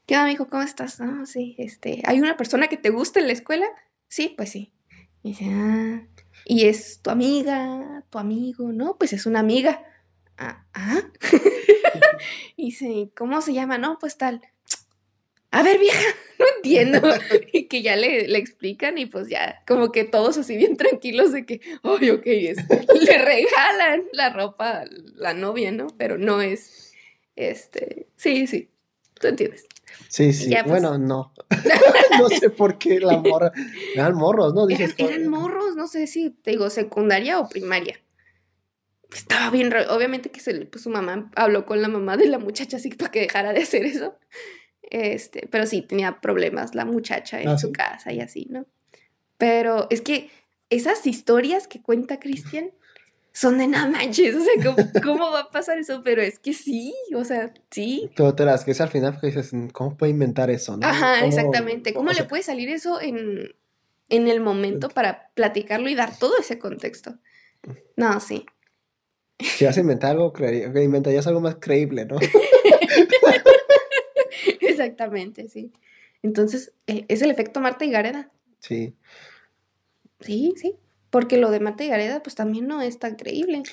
[0.05, 0.49] ¿Qué onda, mijo?
[0.49, 0.99] ¿Cómo estás?
[0.99, 3.65] No, sí, este, ¿hay una persona que te gusta en la escuela?
[4.07, 4.71] Sí, pues sí.
[5.23, 6.05] Y dice, ah,
[6.45, 8.71] ¿y es tu amiga, tu amigo?
[8.71, 9.83] No, pues es una amiga.
[10.37, 11.01] Ah, ah.
[12.55, 13.77] y dice, ¿cómo se llama?
[13.77, 14.41] No, pues tal.
[15.55, 16.03] A ver, vieja,
[16.39, 17.01] no entiendo.
[17.53, 21.31] y que ya le, le explican y pues ya, como que todos así bien tranquilos
[21.31, 25.87] de que, ay, ok, es, le regalan la ropa a la novia, ¿no?
[25.97, 26.93] Pero no es,
[27.37, 28.69] este, sí, sí,
[29.13, 29.65] tú entiendes.
[30.09, 30.49] Sí, sí.
[30.49, 30.81] Ya, pues.
[30.81, 31.31] Bueno, no.
[32.19, 33.53] no sé por qué la morra.
[33.93, 34.67] Eran morros, ¿no?
[34.67, 37.97] Eran, Dices, eran morros, no sé si, te digo, secundaria o primaria.
[39.13, 42.39] Estaba bien, obviamente que se, le- pues, su mamá habló con la mamá de la
[42.39, 44.17] muchacha así para que dejara de hacer eso.
[44.81, 47.73] Este, pero sí, tenía problemas la muchacha en Ah, su ¿sí?
[47.73, 48.65] casa y así, ¿no?
[49.37, 50.29] Pero es que
[50.69, 52.71] esas historias que cuenta Cristian
[53.33, 56.01] son de no manches, o sea, ¿cómo, cómo va a pasar eso?
[56.03, 58.09] Pero es que sí, o sea, sí.
[58.15, 60.87] Pero te las que es al final porque dices, ¿cómo puede inventar eso, no?
[60.87, 61.93] Ajá, ¿Cómo- exactamente.
[61.93, 63.55] ¿Cómo o le puede salir eso en,
[64.09, 67.17] en el momento para platicarlo y dar todo ese contexto?
[67.97, 68.45] No, sí.
[69.39, 72.17] Si vas a inventar algo, que inventarías algo más creíble, ¿no?
[74.61, 75.71] Exactamente, sí.
[76.23, 78.31] Entonces, eh, es el efecto Marta y Gareda.
[78.59, 78.95] Sí.
[80.21, 80.75] Sí, sí.
[81.09, 83.63] Porque lo de Marta y Gareda, pues también no es tan creíble.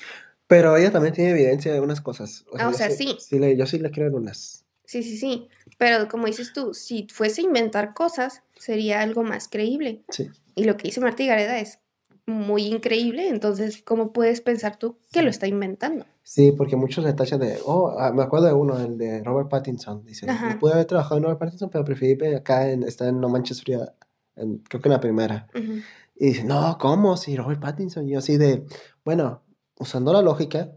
[0.47, 2.45] Pero ella también tiene evidencia de algunas cosas.
[2.57, 3.17] Ah, o sea, sí.
[3.31, 4.65] le- yo sí le creo en unas.
[4.85, 5.47] Sí, sí, sí.
[5.77, 10.01] Pero como dices tú, si fuese a inventar cosas, sería algo más creíble.
[10.09, 10.29] Sí.
[10.55, 11.79] Y lo que dice Marta y Gareda es
[12.25, 13.27] muy increíble.
[13.29, 16.05] Entonces, ¿cómo puedes pensar tú que lo está inventando?
[16.23, 19.49] Sí, porque muchos le tachan de, oh, ah, me acuerdo de uno, el de Robert
[19.49, 20.05] Pattinson.
[20.05, 20.53] Dice, Ajá.
[20.53, 23.61] "Yo pude haber trabajado en Robert Pattinson, pero preferí acá en, está en No Manches
[24.35, 25.47] en- creo que en la primera.
[26.15, 27.17] Y dice, no, ¿cómo?
[27.17, 28.07] Si Robert Pattinson.
[28.07, 28.65] Y yo así de,
[29.03, 29.41] bueno,
[29.77, 30.71] usando la lógica,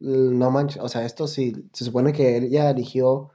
[0.00, 3.30] No Manches, o sea, esto sí, se supone que él ya eligió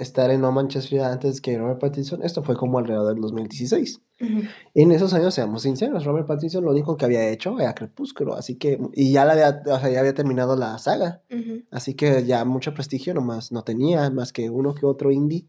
[0.00, 2.22] estar en No Manches Frida antes que Robert Pattinson.
[2.22, 4.00] Esto fue como alrededor del 2016.
[4.20, 4.42] Ujú.
[4.74, 8.34] Y en esos años, seamos sinceros, Robert Pattinson lo único que había hecho era Crepúsculo,
[8.34, 11.62] así que, y ya, la había, o sea, ya había terminado la saga, Ujú.
[11.70, 15.46] así que ya mucho prestigio nomás no tenía, más que uno que otro indie,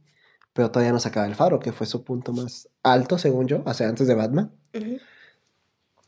[0.54, 3.74] pero todavía no sacaba el faro, que fue su punto más alto, según yo, o
[3.74, 4.52] sea, antes de Batman.
[4.74, 4.98] Ujú.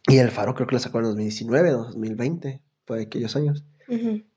[0.08, 3.64] Y el faro creo que lo sacó en 2019, 2020, fue de aquellos años.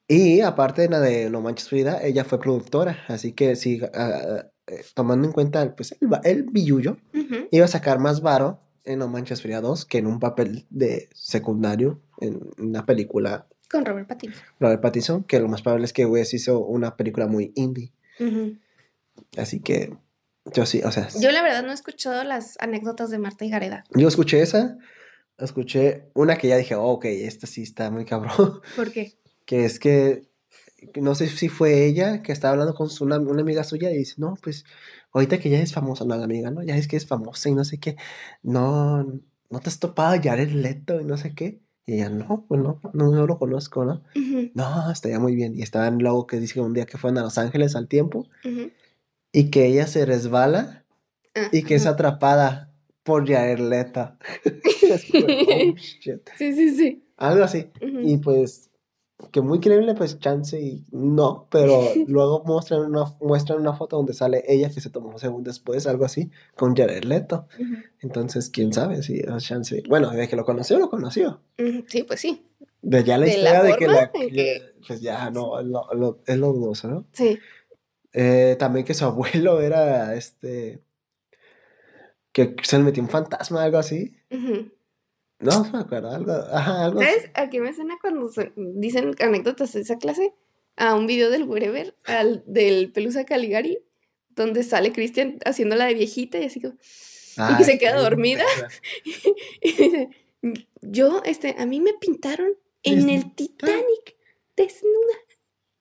[0.09, 4.46] Y aparte de la de No Manches Frida, ella fue productora, así que sí, ah,
[4.68, 7.48] eh, tomando en cuenta pues, el, el billullo, Ujú.
[7.50, 11.09] iba a sacar más varo en No Manches Frida 2 que en un papel de
[11.12, 14.42] secundario en una película Con Robert Pattinson.
[14.61, 17.92] Robert Pattinson, que lo más probable es que Wes hizo una película muy indie.
[19.36, 19.92] Así que
[20.54, 23.50] yo sí, o sea, Yo la verdad no he escuchado las anécdotas de Marta y
[23.50, 23.82] Gareda.
[23.92, 24.78] yo escuché esa,
[25.38, 29.14] escuché una que ya dije, oh, ok, esta sí está muy cabrón, ¿Por qué?
[29.47, 30.28] Que es que
[31.01, 33.99] no sé si fue ella que estaba hablando con su, una, una amiga suya y
[33.99, 34.64] dice, no, pues
[35.12, 36.62] ahorita que ya es famosa, no la amiga, ¿no?
[36.62, 37.97] Ya es que es famosa y no sé qué,
[38.42, 41.61] no, no te has topado a Jared Leto y no sé qué.
[41.86, 44.03] Y ella, no, pues no, no, no lo conozco, ¿no?
[44.16, 44.51] Ujú.
[44.55, 45.55] No, estaría muy bien.
[45.57, 48.26] Y estaban luego que dice un día que fueron a Los Ángeles al tiempo
[49.32, 50.84] y que ella se resbala
[51.36, 52.72] Ah, y que es atrapada
[53.03, 54.16] por Jared Leto.
[54.82, 56.28] Es como, oh, shit.
[56.38, 57.05] Sí, sí, sí.
[57.16, 57.70] Algo así.
[57.80, 58.66] Y pues,
[59.33, 64.12] que muy creíble, pues chance y no, pero luego muestran una, muestran una foto donde
[64.12, 67.49] sale ella que se tomó un segundo después, algo así, con Jared Leto.
[67.59, 67.75] Ujú.
[68.01, 69.83] Entonces, quién sabe si es chance.
[69.89, 71.41] Bueno, de que lo conoció, lo conoció.
[71.59, 71.85] Ujú.
[71.89, 72.47] Sí, pues sí.
[72.83, 74.12] De ya la De la historia de que la.
[74.12, 77.07] que- Pues ya, no, lo, lo- es lo dudoso, ¿no?
[77.12, 77.39] Sí.
[78.12, 80.83] Eh, también que su abuelo era este.
[82.33, 84.14] Que se le metió un fantasma, algo así.
[84.31, 84.53] Ujú.
[84.53, 84.71] No,
[85.41, 86.32] no me acuerdo, algo.
[86.32, 87.09] Ajá, algo así.
[87.11, 90.32] ¿Sabes a qué me suena cuando dicen anécdotas de esa clase?
[90.76, 93.78] A un video del Wherever, al, del Pelusa Caligari,
[94.30, 96.74] donde sale Cristian haciéndola de viejita y así como...
[97.39, 98.45] Ah, que se queda dormida.
[99.61, 100.09] y dice,
[100.80, 103.34] yo, este, a mí me pintaron en el.
[103.34, 104.16] Titanic,
[104.57, 105.16] desnuda.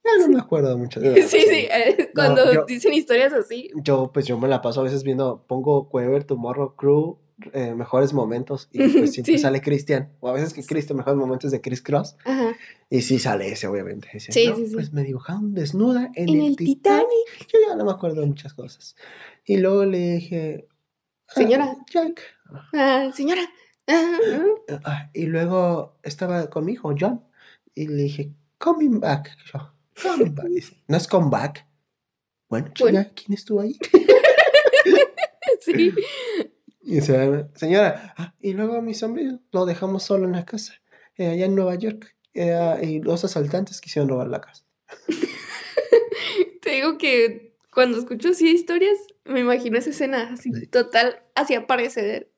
[0.04, 1.00] Ya no me acuerdo mucho.
[1.00, 3.70] de Sí, sí, eh, cuando yo- dicen historias así.
[3.76, 7.20] Yo, pues yo me la paso a veces viendo, pongo Quever, Tomorrow Crew,
[7.54, 9.40] eh, mejores momentos, y pues siempre Sí.
[9.40, 12.56] sale Cristian, o a veces que Cristian, mejores momentos de Chris Cross, Ajá.
[12.90, 14.08] y sí sale ese, obviamente.
[14.14, 14.74] Dice, Sí, "No, sí, sí.
[14.76, 17.08] Pues me dibujaron desnuda en, En el, el Titanic.
[17.10, 17.52] Titanic.
[17.54, 18.96] Yo ya no me acuerdo de muchas cosas.
[19.44, 20.68] Y luego le dije,
[21.28, 21.76] "Ah, Señora.
[21.92, 22.22] Jack.
[22.74, 23.42] Ah, señora.
[23.88, 24.18] Ah,
[24.86, 25.10] ah.
[25.14, 27.22] Y luego estaba con mi hijo, John,
[27.76, 29.30] y le dije, coming back.
[29.54, 30.48] Yo, coming back.
[30.48, 31.68] Dice, no es come back.
[32.50, 33.06] Bueno, Bueno.
[33.16, 33.78] ¿quién estuvo ahí?
[35.62, 35.92] Sí.
[36.96, 40.76] Y señora, ah, y luego a mi sobrino lo dejamos solo en la casa,
[41.18, 44.64] eh, allá en Nueva York, eh, y los asaltantes quisieron robar la casa.
[46.62, 50.68] Te digo que cuando escucho así historias, me imagino esa escena así, Sí.
[50.68, 52.32] total, así aparecer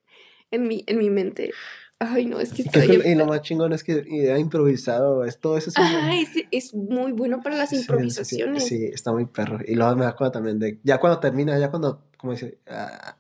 [0.52, 1.52] en mi, en mi mente.
[2.00, 5.58] Ay, no, es que está Y lo más chingón es que ha improvisado, es todo
[5.58, 5.70] eso.
[5.72, 8.66] es Ajá, es, es muy bueno para las Sí, sí, improvisaciones.
[8.66, 9.60] Sí, está muy perro.
[9.68, 13.18] Y luego me acuerdo también de, ya cuando termina, ya cuando, como dice, ah,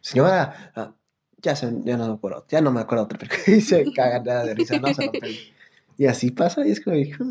[0.00, 0.94] señora, ah,
[1.42, 3.42] ya, se, ya no me acuerdo, ya no me acuerdo otra película.
[3.56, 5.38] Y se cagan nada de risa, no se el-
[5.96, 7.24] Y así pasa, y es como, hijo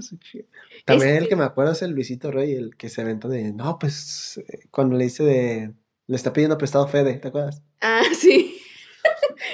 [0.85, 3.51] También el Este- que me acuerdo es el Luisito Rey, el que se aventó de,
[3.51, 5.73] no, pues, eh, cuando le dice de,
[6.07, 7.61] le está pidiendo prestado Fede, ¿te acuerdas?
[7.81, 8.61] Ah, sí.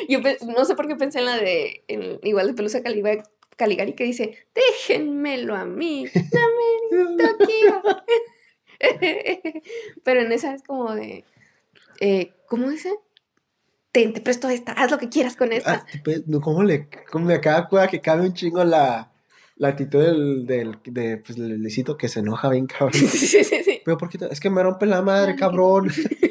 [0.09, 3.24] Yo no sé por qué pensé en la de, en- igual de Pelusa Caliba-
[3.55, 7.82] Caligari, que dice, déjenmelo a mí, dame Tokio.
[10.03, 11.24] Pero en esa es como de,
[12.01, 12.93] eh, ¿cómo dice?
[13.96, 15.86] Ten, te presto esta, haz lo que quieras con esta.
[15.88, 19.10] Ah, ¿cómo le, cómo me acaba que cabe un chingo la,
[19.56, 22.91] la actitud del, del, de, pues, del Luisito que se enoja bien cabrón.
[22.91, 23.82] Sí, sí, sí.
[23.86, 25.89] Pero ¿por qué te- Es que me rompe la madre, cabrón.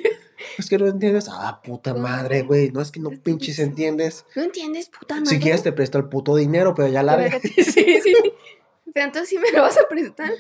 [0.59, 1.31] es que no entiendes.
[1.33, 2.71] Ah, puta madre, güey.
[2.71, 4.27] No es que no pinches entiendes.
[4.37, 5.31] ¿No entiendes, puta madre?
[5.31, 7.41] Si quieres te presto el puto dinero, pero ya larga.
[7.41, 8.15] Sí, sí.
[8.95, 10.31] Pero entonces si me lo vas a prestar,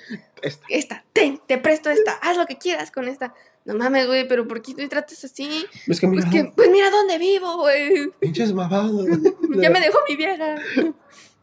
[0.40, 0.64] Esta.
[0.70, 3.34] esta, ten, te presto esta, haz lo que quieras con esta.
[3.66, 5.66] No mames, güey, pero ¿por qué me tratas así?
[5.88, 8.10] Es que Pues, que, pues mira dónde vivo, güey.
[8.20, 9.06] pinches mamados.
[9.60, 10.56] Ya me dejó mi vieja.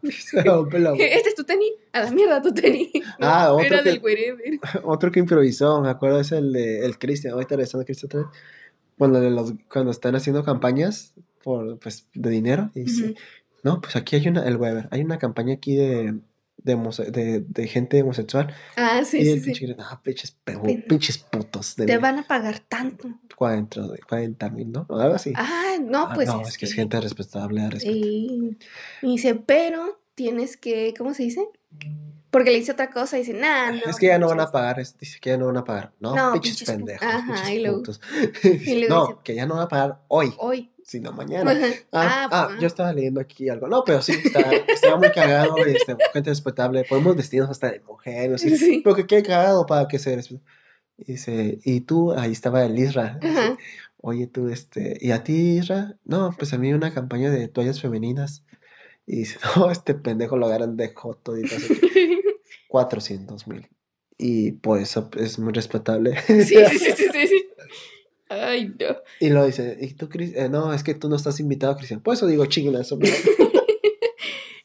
[0.03, 1.71] Este es tu tenis.
[1.93, 2.89] A la mierda tu tenis.
[3.19, 4.59] Ah, otro Era que- del wherever.
[4.83, 7.33] Otro que improvisó, me acuerdo, es el de el Cristian.
[7.33, 8.29] Ahorita regresando a Cristian otra vez.
[8.97, 12.69] Cuando, los, cuando están haciendo campañas por, pues, de dinero.
[12.75, 13.15] Y dice,
[13.63, 16.15] no, pues aquí hay una, el Weber, hay una campaña aquí de,
[16.63, 16.75] de,
[17.11, 18.53] de, de gente homosexual.
[18.77, 19.45] Ah, sí, y sí, el sí.
[19.45, 21.75] pinche grita, no, pinches, pe- Pen- pinches putos.
[21.75, 23.07] De Te van a pagar tanto.
[23.35, 24.85] 40, de 40 mil, ¿no?
[24.89, 25.33] O algo así.
[25.35, 26.27] Ah, no, Ah, pues.
[26.27, 27.69] no, es que es gente respetable.
[27.69, 27.99] respetable.
[27.99, 28.57] Y,
[29.01, 31.47] y dice, pero tienes que, ¿cómo se dice?
[32.29, 33.81] Porque le dice otra cosa y dice, nah, no.
[33.89, 34.51] es que ya no van a pinches".
[34.53, 35.91] pagar, es- dice que ya no van a pagar.
[35.99, 37.83] No, No, pinches, pinches pendejos, ajá, pinches y luego-
[38.43, 40.71] y luego no, dice- que ya no van a pagar hoy, Hoy.
[40.91, 41.51] Sino mañana.
[41.51, 41.67] Ajá.
[41.93, 43.67] Ah, ah, pues, yo estaba leyendo aquí algo.
[43.67, 45.55] No, pero sí, está, estaba muy cagado.
[45.65, 46.83] Este, gente respetable.
[46.83, 48.29] Podemos vestirnos hasta de mujer.
[48.29, 48.81] no sé, Sí.
[48.83, 50.43] Pero que quede cagado para que se respete.
[50.97, 53.17] Y dice, y tú, ahí estaba el Isra.
[53.21, 53.57] dice.
[54.01, 55.97] Oye, tú, este, ¿y a ti, Isra?
[56.03, 58.43] No, pues a mí una campaña de toallas femeninas.
[59.07, 61.55] Y dice, no, este pendejo lo agarran de joto y qué.
[62.67, 63.69] 400 mil.
[64.17, 66.21] Y por eso es muy respetable.
[66.27, 67.47] Sí, sí, sí, sí, sí, sí.
[68.31, 68.95] Ay, no.
[69.19, 70.33] y lo dice, ¿y tú, Cris?
[70.35, 72.01] Eh, no, es que tú no estás invitado, Cristian.
[72.01, 72.97] Por eso digo, chinguen eso.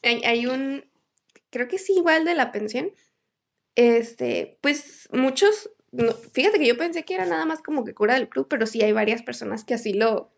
[0.03, 0.85] Hay, hay un,
[1.51, 2.93] creo que sí, igual de la pensión.
[3.75, 8.15] Este, pues muchos, no, fíjate que yo pensé que era nada más como que cura
[8.15, 10.33] del club, pero sí hay varias personas que así lo,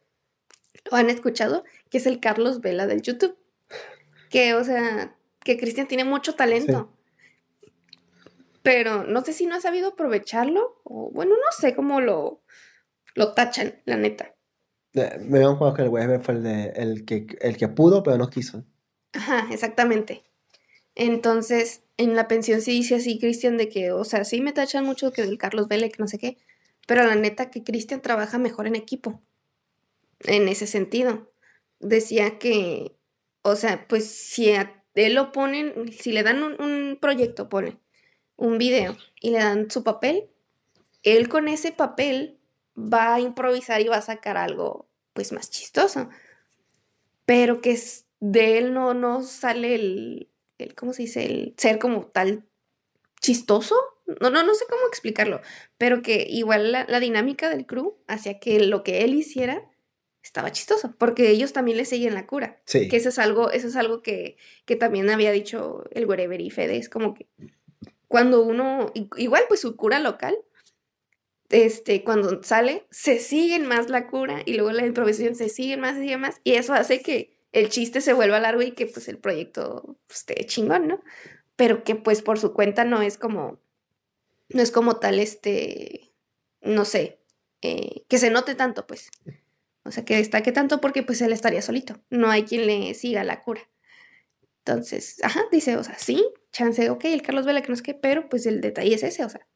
[0.91, 3.37] lo han escuchado, que es el Carlos Vela del YouTube.
[4.31, 6.95] Que, o sea, que Cristian tiene mucho talento.
[8.63, 12.43] Pero no sé si no ha sabido aprovecharlo, o bueno, no sé cómo lo,
[13.19, 14.35] lo tachan, la neta.
[14.95, 18.17] Me habían jugado que el Weber fue el, de, el, que, el que pudo, pero
[18.17, 18.65] no quiso.
[19.13, 20.23] Ajá, exactamente.
[20.95, 24.85] Entonces, en la pensión sí dice así, Cristian, de que, o sea, sí me tachan
[24.85, 26.39] mucho que del Carlos que no sé qué,
[26.87, 29.21] pero la neta que Cristian trabaja mejor en equipo.
[30.21, 31.31] En ese sentido.
[31.81, 32.97] Decía que,
[33.43, 37.79] o sea, pues si a él lo ponen, si le dan un, un proyecto, ponen
[38.37, 40.31] un video y le dan su papel,
[41.03, 42.38] él con ese papel
[42.79, 46.09] va a improvisar y va a sacar algo, pues, más chistoso.
[47.25, 51.25] Pero que es- de él no, no sale el, el, ¿cómo se dice?
[51.27, 52.45] El ser como tal
[53.21, 53.77] chistoso.
[54.21, 55.43] No, no, no sé cómo explicarlo,
[55.77, 59.63] pero que igual la, la dinámica del crew hacía que lo que él hiciera
[60.23, 62.59] estaba chistoso, porque ellos también le seguían la cura.
[62.65, 62.89] Sí.
[62.89, 66.49] Que eso es algo, eso es algo que, que también había dicho el Wherever y
[66.49, 67.27] Fede, es como que
[68.09, 70.39] cuando uno, igual pues su cura local,
[71.51, 75.97] este, cuando sale, se siguen más la cura y luego la improvisación se siguen más
[75.97, 79.09] y sigue más, y eso hace que el chiste se vuelva largo y que pues
[79.09, 81.01] el proyecto pues, esté chingón, ¿no?
[81.57, 83.61] Pero que pues por su cuenta no es como
[84.51, 86.13] no es como tal, este,
[86.61, 87.21] no sé,
[87.63, 89.11] eh, que se note tanto, pues.
[89.85, 92.01] O sea, que destaque tanto porque pues él estaría solito.
[92.11, 93.63] No hay quien le siga la cura.
[94.65, 97.95] Entonces, ajá, dice, o sea, sí, chance, ok, el Carlos Vela que no es que,
[97.95, 99.47] pero pues el detalle es ese, o sea,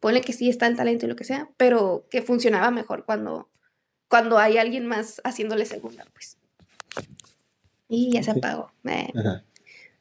[0.00, 3.48] pone que sí está el talento y lo que sea, pero que funcionaba mejor cuando,
[4.08, 6.38] cuando hay alguien más haciéndole segunda, pues.
[7.88, 8.72] Y ya se apagó.
[8.84, 9.12] eh.
[9.14, 9.44] Ajá.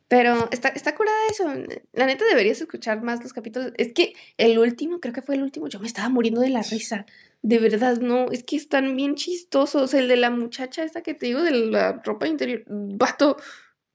[0.10, 1.46] Pero está, está curada eso.
[1.94, 3.74] La neta deberías escuchar más los capítulos.
[3.78, 6.64] Es que el último, creo que fue el último, yo me estaba muriendo de la
[6.64, 7.06] risa.
[7.44, 9.94] De verdad, no, es que están bien chistosos.
[9.94, 12.64] El de la muchacha esta que te digo, de la ropa interior.
[12.68, 13.38] Vato,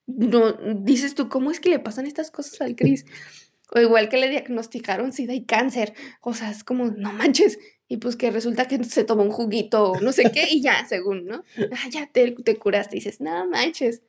[0.06, 3.04] no, dices tú, ¿cómo es que le pasan estas cosas al Chris?
[3.74, 5.94] O igual que le diagnosticaron sida y cáncer.
[6.20, 7.58] O sea, es como, no manches.
[7.88, 10.84] Y pues que resulta que se tomó un juguito o no sé qué y ya,
[10.88, 11.44] según, ¿no?
[11.72, 12.96] Ah, ya te, te curaste.
[12.96, 14.02] Y dices, no manches.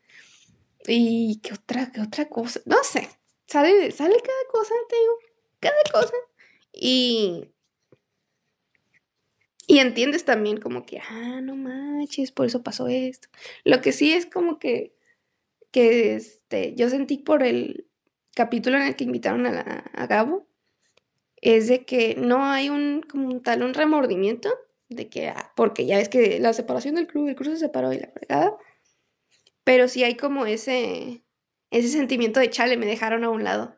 [0.88, 2.62] Y qué otra, qué otra cosa.
[2.66, 3.10] No sé.
[3.48, 5.14] Sale, sale cada cosa, te digo.
[5.60, 6.14] Cada cosa.
[6.72, 7.50] Y.
[9.68, 13.30] Y entiendes también como que, ah, no manches, por eso pasó esto.
[13.64, 14.94] Lo que sí es como que,
[15.72, 17.88] que este, yo sentí por el
[18.36, 19.62] capítulo en el que invitaron a,
[19.94, 20.48] a Gabo,
[21.38, 24.50] es de que no hay un, como tal, un remordimiento,
[24.90, 27.92] de que, ah, porque ya ves que la separación del club, el club se separó
[27.92, 28.56] y la fregada,
[29.64, 31.24] pero sí hay como ese,
[31.72, 33.76] ese sentimiento de chale, me dejaron a un lado.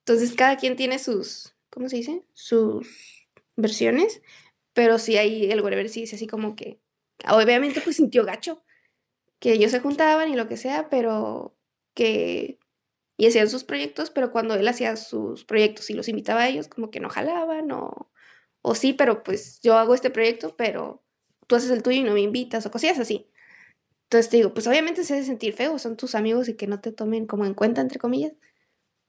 [0.00, 2.24] Entonces cada quien tiene sus, ¿cómo se dice?
[2.32, 4.22] Sus versiones,
[4.72, 6.80] pero sí hay, el whatever sí dice así como que,
[7.28, 8.62] obviamente pues sintió gacho,
[9.38, 11.56] que ellos se juntaban y lo que sea, pero
[11.94, 12.58] que,
[13.16, 16.68] y hacían sus proyectos, pero cuando él hacía sus proyectos y los invitaba a ellos,
[16.68, 18.10] como que no jalaban, o,
[18.62, 21.04] o sí, pero pues yo hago este proyecto, pero
[21.46, 23.28] tú haces el tuyo y no me invitas, o cosillas así.
[24.04, 26.80] Entonces te digo, pues obviamente se hace sentir feo, son tus amigos y que no
[26.80, 28.32] te tomen como en cuenta, entre comillas.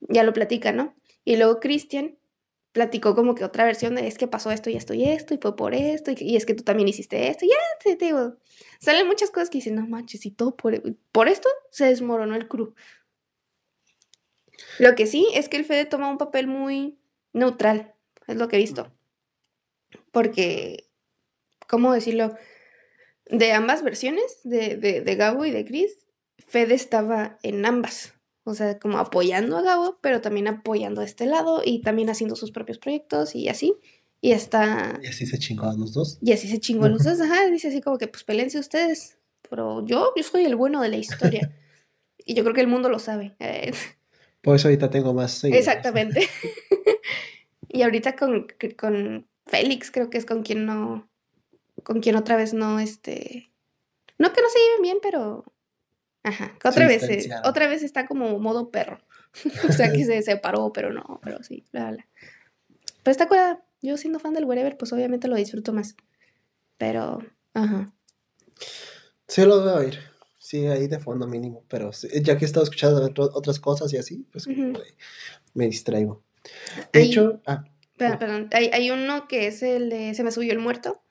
[0.00, 0.94] Ya lo platican, ¿no?
[1.24, 2.18] Y luego Cristian
[2.72, 5.38] platicó como que otra versión de es que pasó esto y esto y esto, y
[5.38, 8.04] fue por esto, y, y es que tú también hiciste esto, y ya, te, te
[8.06, 8.36] digo,
[8.80, 12.48] salen muchas cosas que dicen, no manches, y todo por, por esto se desmoronó el
[12.48, 12.74] crew.
[14.78, 16.98] Lo que sí es que el Fede toma un papel muy
[17.32, 17.94] neutral,
[18.26, 18.92] es lo que he visto.
[20.12, 20.88] Porque,
[21.68, 22.34] ¿cómo decirlo?
[23.26, 26.06] De ambas versiones, de, de, de Gabo y de Chris,
[26.38, 28.14] Fede estaba en ambas.
[28.44, 32.36] O sea, como apoyando a Gabo, pero también apoyando a este lado y también haciendo
[32.36, 33.74] sus propios proyectos y así.
[34.20, 34.98] Y está.
[35.02, 36.18] Y así se chingó a los dos.
[36.22, 37.20] Y así se chingó los dos.
[37.20, 39.18] Ajá, dice así como que, pues pelense ustedes.
[39.50, 41.52] Pero yo, yo soy el bueno de la historia.
[42.24, 43.34] y yo creo que el mundo lo sabe.
[44.46, 45.66] Por eso ahorita tengo más seguidores.
[45.66, 46.28] Exactamente.
[47.68, 48.46] y ahorita con,
[48.78, 51.10] con Félix, creo que es con quien no.
[51.82, 53.50] Con quien otra vez no, este.
[54.18, 55.44] No que no se lleven bien, pero.
[56.22, 56.56] Ajá.
[56.60, 59.00] Que otra vez, eh, otra vez está como modo perro.
[59.68, 62.06] o sea que se separó, pero no, pero sí, bla, bla.
[63.02, 63.64] Pero está curada.
[63.82, 65.96] Yo siendo fan del wherever, pues obviamente lo disfruto más.
[66.78, 67.18] Pero,
[67.52, 67.92] ajá.
[69.26, 69.98] Sí, lo voy a oír.
[70.46, 71.64] Sí, ahí de fondo mínimo.
[71.66, 71.90] Pero
[72.22, 74.46] ya que he estado escuchando otras cosas y así, pues
[75.54, 76.22] me distraigo.
[76.92, 77.64] De hecho, ah,
[77.96, 78.48] Perdón, perdón.
[78.52, 81.02] Hay, hay uno que es el de Se me subió el muerto,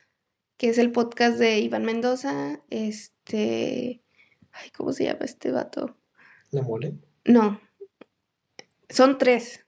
[0.55, 2.61] que es el podcast de Iván Mendoza.
[2.69, 4.01] Este.
[4.53, 5.97] Ay, ¿cómo se llama este vato?
[6.51, 6.93] la mole.
[7.25, 7.59] No.
[8.87, 9.65] Son tres.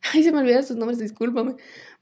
[0.00, 1.56] Ay, se me olvidan sus nombres, discúlpame.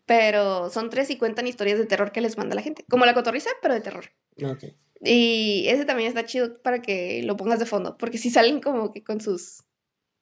[0.04, 2.84] Pero son tres y cuentan historias de terror que les manda la gente.
[2.88, 4.04] Como la cotorriza, pero de terror.
[4.40, 4.66] Ok.
[5.01, 7.97] Y ese también está chido para que lo pongas de fondo.
[7.99, 9.64] Porque si salen como que con sus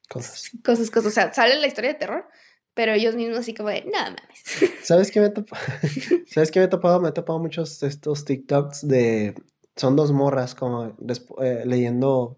[0.09, 0.51] Cosas.
[0.63, 1.11] con sus cosas.
[1.11, 2.27] O sea, sale la historia de terror,
[2.73, 4.43] pero ellos mismos así como de, no mames.
[4.83, 5.63] ¿Sabes qué me he topado?
[6.27, 6.99] ¿Sabes qué me he topado?
[6.99, 9.35] Me he topado muchos estos TikToks de...
[9.75, 10.95] Son dos morras como
[11.41, 12.37] eh, leyendo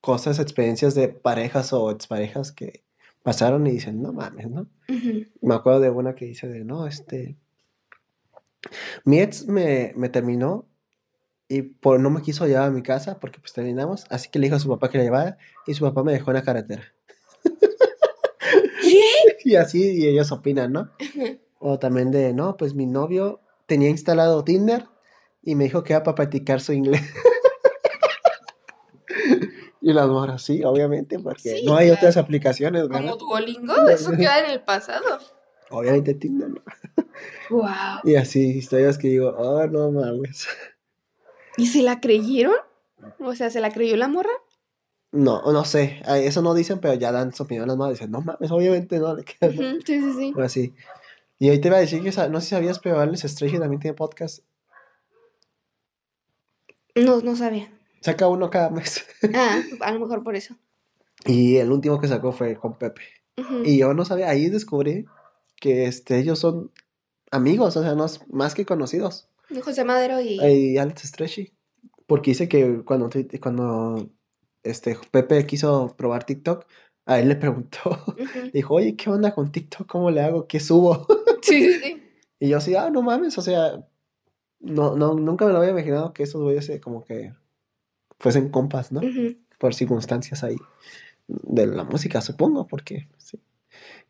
[0.00, 2.84] cosas, experiencias de parejas o exparejas que
[3.22, 4.68] pasaron y dicen, no mames, ¿no?
[5.40, 7.36] Me acuerdo de una que dice de, no, este...
[9.04, 10.69] Mi ex me, me terminó
[11.50, 14.46] y por, no me quiso llevar a mi casa porque pues terminamos, así que le
[14.46, 15.36] dijo a su papá que la llevara
[15.66, 16.84] y su papá me dejó en la carretera.
[17.42, 19.02] ¿Qué?
[19.44, 20.90] Y así, y ellos opinan, ¿no?
[21.58, 24.84] O también de, no, pues mi novio tenía instalado Tinder
[25.42, 27.02] y me dijo que era para practicar su inglés.
[29.80, 31.98] y las morras, sí, obviamente, porque Sí, no hay claro.
[31.98, 33.10] otras aplicaciones, ¿verdad?
[33.10, 35.18] Como Duolingo, eso queda en el pasado.
[35.70, 36.62] Obviamente Tinder, ¿no?
[37.50, 37.68] Wow.
[38.04, 40.46] Y así, historias que digo, oh, no mames.
[41.56, 42.54] ¿Y se la creyeron?
[43.18, 44.30] O sea, ¿se la creyó la morra?
[45.12, 47.98] No, no sé, a eso no dicen, pero ya dan su opinión las madres.
[47.98, 49.70] Dicen, no mames, obviamente no, le quedan, ¿no?
[49.72, 50.32] Ujú, Sí, sí, sí.
[50.36, 50.74] O así.
[51.38, 53.80] Y ahí te iba a decir que, no sé si sabías, pero Alex Stray también
[53.80, 54.44] tiene podcast.
[56.94, 57.72] No, no sabía.
[58.02, 59.04] Saca uno cada mes.
[59.34, 60.54] Ah, a lo mejor por eso.
[61.24, 63.02] Y el último que sacó fue con Pepe.
[63.64, 65.06] Y yo no sabía, ahí descubrí
[65.56, 66.70] que este, ellos son
[67.30, 69.29] amigos, o sea, no más que conocidos.
[69.62, 70.40] José Madero y...
[70.40, 71.52] Y Alex Stretchy.
[72.06, 74.10] Porque dice que cuando, cuando
[74.62, 76.66] este, Pepe quiso probar TikTok,
[77.06, 77.78] a él le preguntó,
[78.52, 79.86] dijo, oye, ¿qué onda con TikTok?
[79.86, 80.46] ¿Cómo le hago?
[80.46, 81.06] ¿Qué subo?
[81.42, 82.02] Sí, sí, sí.
[82.38, 83.82] Y yo así, ah, no mames, o sea,
[84.60, 87.32] no, no, nunca me lo había imaginado que esos güeyes eh, como que
[88.18, 89.00] fuesen compas, ¿no?
[89.58, 90.56] Por circunstancias ahí
[91.26, 93.40] de la música, supongo, porque sí.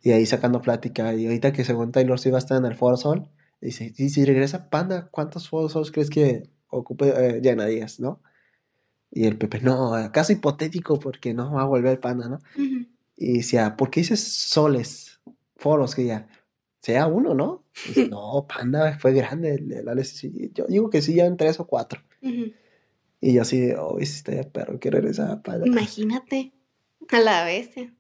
[0.03, 2.75] Y ahí sacando plática, y ahorita que según Taylor Swift va a estar en el
[2.75, 3.29] Foro Sol,
[3.61, 8.23] dice, y si regresa Panda, ¿cuántos Foros Sols crees que ocupe, eh, llenarías, no?
[9.11, 12.39] Y el Pepe, no, caso hipotético, porque no va a volver Panda, ¿no?
[13.17, 15.21] Y decía, ¿por qué dices soles?
[15.57, 16.29] Foros, que ya,
[16.81, 17.65] sea uno, ¿no?
[17.87, 21.37] Dice, no, Panda fue grande, el, el Alex, sí, yo digo que sí, ya en
[21.37, 22.01] tres o cuatro.
[22.23, 25.67] Y yo así, oh, estaría perro, quiero regresar a Panda.
[25.67, 26.53] Imagínate.
[27.11, 27.93] A la bestia.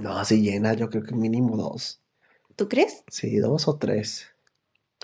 [0.00, 2.00] No, si llena, yo creo que mínimo dos.
[2.56, 3.04] ¿Tú crees?
[3.08, 4.28] Sí, dos o tres.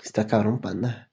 [0.03, 1.11] Está cabrón Panda.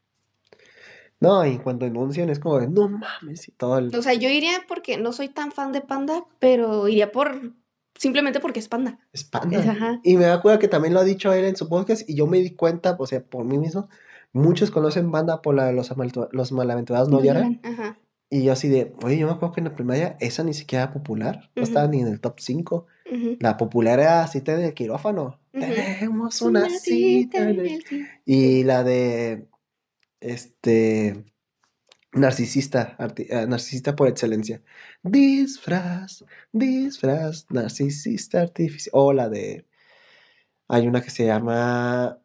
[1.21, 3.95] No, y cuando anuncian es como de, no mames, y todo el...
[3.95, 7.53] O sea, yo iría porque no soy tan fan de Panda, pero iría por...
[7.95, 8.99] Simplemente porque es Panda.
[9.13, 9.61] Es Panda.
[9.61, 10.01] Es, ajá.
[10.03, 12.27] Y me da cuenta que también lo ha dicho él en su podcast y yo
[12.27, 13.89] me di cuenta, o sea, por mí mismo,
[14.33, 15.93] muchos conocen Panda por la de los,
[16.33, 17.61] los malaventurados no lloran.
[17.63, 18.01] Ajá.
[18.29, 20.85] Y yo así de, oye, yo me acuerdo que en la primaria esa ni siquiera
[20.85, 22.87] era popular, no estaba ni en el top 5.
[23.41, 25.41] La popular era cita del quirófano.
[25.53, 25.61] Ujú.
[25.61, 28.07] Tenemos una cita en el cielo.
[28.25, 29.47] Y la de
[30.21, 31.25] este
[32.13, 34.63] narcisista, eh, narcisista por excelencia.
[35.03, 38.91] Disfraz, disfraz, narcisista artificial.
[38.95, 39.67] O la de
[40.69, 42.19] hay una que se llama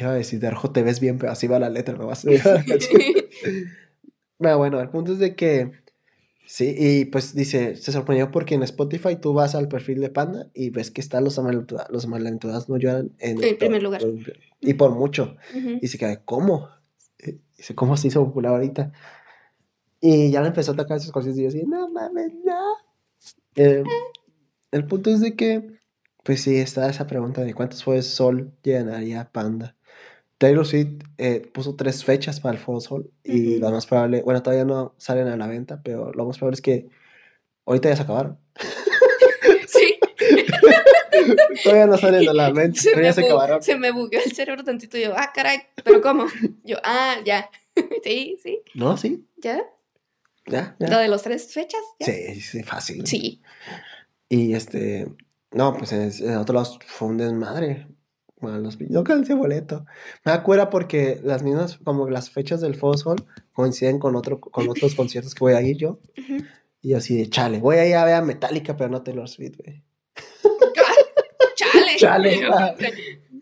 [0.00, 2.14] iba a decir de rojo te ves bien, pero así va la letra, no va
[2.14, 2.16] a.
[4.38, 5.72] Pero bueno, el punto es de que
[6.46, 10.48] sí, y pues dice, se sorprendió porque en Spotify tú vas al perfil de Panda
[10.54, 11.38] y ves que están los
[11.90, 14.02] los amalentudados no lloran en En primer lugar.
[14.60, 15.36] Y por mucho.
[15.80, 16.68] Y se queda, ¿cómo?
[17.18, 18.92] Eh, Dice, ¿cómo se hizo popular ahorita?
[20.00, 22.76] Y ya le empezó a tocar sus cosas y yo así, no mames, no.
[23.54, 23.82] Eh,
[24.70, 25.80] el punto es de que,
[26.22, 29.75] pues sí, está esa pregunta de cuántos fue Sol llenaría Panda.
[30.38, 34.42] Taylor Swift eh, puso tres fechas para el Foro Sol y lo más probable, bueno,
[34.42, 36.88] todavía no salen a la venta, pero lo más probable es que
[37.64, 38.38] ahorita ya se acabaron.
[39.68, 39.98] Sí.
[41.64, 43.62] todavía no salen a la venta, Se ya se acabaron.
[43.62, 44.96] se me bugueó el cerebro tantito.
[44.96, 46.26] Yo, ah, caray, ¿pero cómo?
[46.64, 47.50] Yo, ah, ya.
[48.02, 49.62] Sí, sí, No, sí, ya.
[50.46, 50.98] ya, Lo ya.
[51.00, 52.06] de los tres fechas, ya.
[52.06, 53.06] Sí, sí, fácil.
[53.06, 53.42] Sí.
[54.30, 55.06] Y este,
[55.52, 57.86] no, pues en, en otro lado fue un desmadre.
[58.38, 59.86] Bueno, los, yo alcancé boleto.
[60.24, 64.68] Me acuerdo porque las mismas, como las fechas del Foro Sol coinciden con, otro, con
[64.68, 65.98] otros conciertos que voy a ir yo.
[66.82, 69.56] Y así de, chale, voy a ir a ver a Metallica, pero no Taylor Swift,
[69.58, 69.82] güey.
[71.56, 71.96] Chale.
[71.96, 72.40] Chale.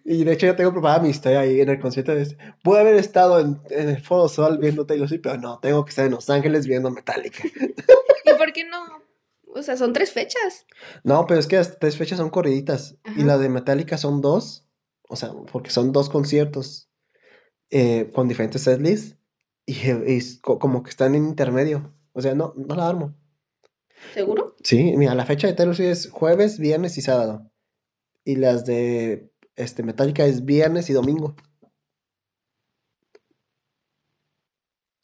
[0.04, 2.14] Y de hecho ya tengo preparada mi historia ahí en el concierto.
[2.14, 2.36] De este.
[2.62, 5.90] Pude haber estado en, en el Foro Sol viendo Taylor Swift, pero no, tengo que
[5.90, 7.42] estar en Los Ángeles viendo Metallica.
[7.44, 9.04] ¿Y por qué no?
[9.54, 10.66] O sea, son tres fechas.
[11.04, 12.96] No, pero es que las tres fechas son corriditas.
[13.16, 14.63] Y la de Metallica son dos.
[15.14, 16.90] O sea, porque son dos conciertos
[17.70, 19.16] eh, con diferentes setlists.
[19.64, 21.94] Y, y co- como que están en intermedio.
[22.12, 23.14] O sea, no, no la armo.
[24.12, 24.56] ¿Seguro?
[24.62, 27.50] Sí, mira, la fecha de Taylor Swift es jueves, viernes y sábado.
[28.24, 31.36] Y las de este, Metallica es viernes y domingo.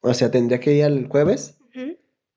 [0.03, 1.59] O sea, tendría que ir el jueves,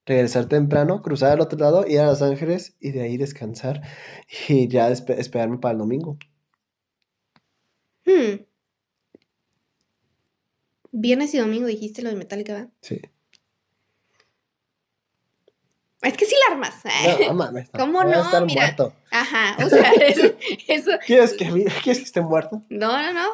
[0.05, 3.82] regresar temprano, cruzar al otro lado, ir a Los Ángeles y de ahí descansar.
[4.47, 6.17] Y ya espe- esperarme para el domingo.
[8.06, 8.43] Hmm.
[10.91, 12.70] Viernes y domingo dijiste lo de Metallica, ¿verdad?
[12.82, 13.01] Sí.
[16.01, 16.76] Es que sí la armas.
[17.20, 17.70] No, no mames.
[17.74, 18.24] no, ¿Cómo voy a no?
[18.26, 18.62] estar Mira.
[18.64, 18.93] muerto.
[19.10, 20.34] Ajá, o sea, eso,
[20.68, 22.64] eso- ¿Quieres que, ¿Quieres que esté muerto?
[22.70, 23.28] No, no, no.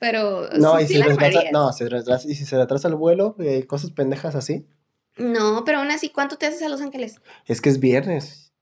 [0.00, 3.34] Pero No, sí, y si retrasa, no, se retrasa, y si se retrasa el vuelo,
[3.40, 4.64] eh, cosas pendejas así,
[5.16, 7.20] No, pero aún así, ¿cuánto te haces a Los Ángeles?
[7.46, 8.52] es que es viernes.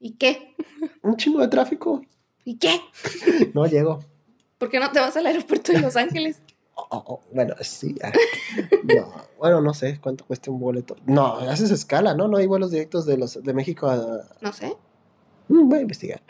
[0.00, 0.54] ¿Y qué?
[1.02, 2.02] Un chingo de tráfico.
[2.44, 2.80] ¿Y qué?
[3.54, 4.00] No llego.
[4.58, 6.40] ¿Por qué no te vas al aeropuerto de Los Ángeles?
[6.80, 7.96] Oh, oh, oh, bueno, sí.
[8.04, 8.12] ah.
[8.84, 10.94] No, bueno, no sé cuánto cuesta un boleto.
[11.06, 12.28] No, haces escala, ¿no?
[12.28, 14.20] No hay vuelos directos de los de México a.
[14.40, 14.76] No sé.
[15.48, 16.22] Mm, Voy a investigar.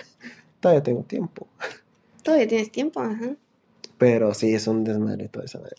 [0.61, 1.47] Todavía tengo tiempo.
[2.23, 3.37] Todavía tienes tiempo, ajá.
[3.99, 5.77] Pero sí, es un desmadre toda esa madre.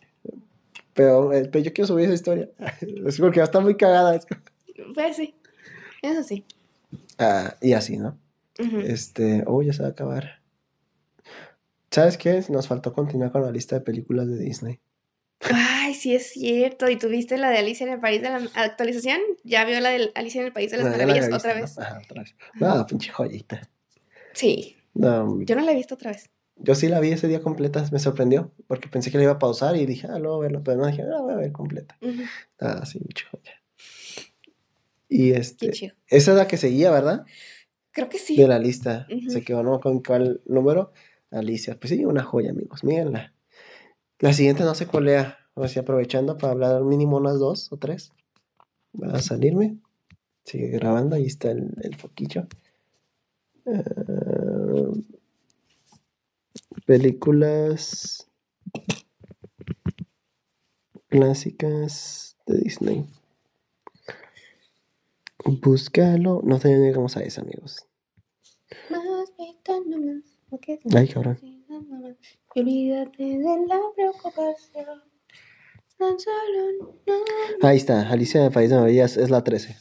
[0.94, 2.50] Pero, eh, pero yo quiero subir esa historia.
[3.08, 4.14] Es porque está muy cagada.
[4.18, 4.28] es-
[4.94, 5.34] Pues sí.
[6.04, 6.46] Eso sí.
[7.18, 8.20] Ah, y así, ¿no?
[8.84, 9.44] Este.
[9.48, 10.39] Oh, ya se va a acabar.
[11.92, 12.44] ¿Sabes qué?
[12.50, 14.80] Nos faltó continuar con la lista de películas de Disney.
[15.42, 16.90] Ay, sí es cierto.
[16.90, 19.20] ¿Y tuviste la de Alicia en el País de la actualización?
[19.44, 21.54] ¿Ya vio la de Alicia en el País de las No, ya la Maravillas otra
[21.54, 21.78] vez?
[21.78, 21.84] ¿no?
[21.84, 22.36] Ajá, otra vez.
[22.56, 23.62] No, pinche joyita.
[24.34, 24.76] Sí.
[24.94, 26.30] No, Yo no la he visto otra vez.
[26.58, 29.40] yo sí la vi ese día completa, me sorprendió, porque pensé que la iba a
[29.40, 31.98] pausar y dije, ah, luego a verla, pero no dije, ah, voy a ver completa.
[32.02, 32.24] Ujú,
[32.60, 33.28] Ah, sí, mucho.
[35.08, 35.96] Y Qué este, chido.
[36.08, 37.26] esa es la que seguía, ¿verdad?
[37.92, 38.36] Creo que sí.
[38.36, 39.08] De la lista.
[39.30, 40.92] Se quedó, no con cuál número.
[41.32, 41.80] Alicia.
[41.80, 42.84] Pues sí, una joya, amigos.
[42.84, 43.34] Mírenla.
[44.20, 45.38] La siguiente no sé cuál lea.
[45.54, 48.12] O sea, aprovechando para hablar mínimo unas dos o tres.
[49.02, 49.78] Va a salirme.
[50.44, 51.16] Sigue grabando.
[51.16, 52.48] Ahí está el, el foquillo.
[53.66, 53.84] Ah,
[56.86, 58.28] películas
[61.08, 63.06] clásicas de Disney.
[65.46, 66.42] Búscalo.
[66.44, 67.86] No te llegamos a esa, amigos.
[68.90, 69.30] Más
[70.96, 71.38] Ay, cabrón.
[71.42, 75.04] Y olvídate de la preocupación.
[75.98, 77.68] Tan solo no.
[77.68, 79.76] Ahí está, Alicia en el País de Maravillas es la 13.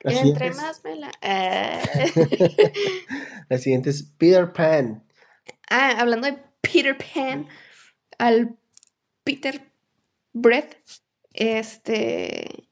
[0.00, 1.10] La Y entre es, más me la.
[1.20, 1.82] Eh.
[3.48, 5.04] la siguiente es Peter Pan.
[5.70, 7.48] ah, hablando de Peter Pan,
[8.18, 8.56] al
[9.24, 9.70] Peter
[10.32, 10.74] Breath,
[11.34, 12.68] este.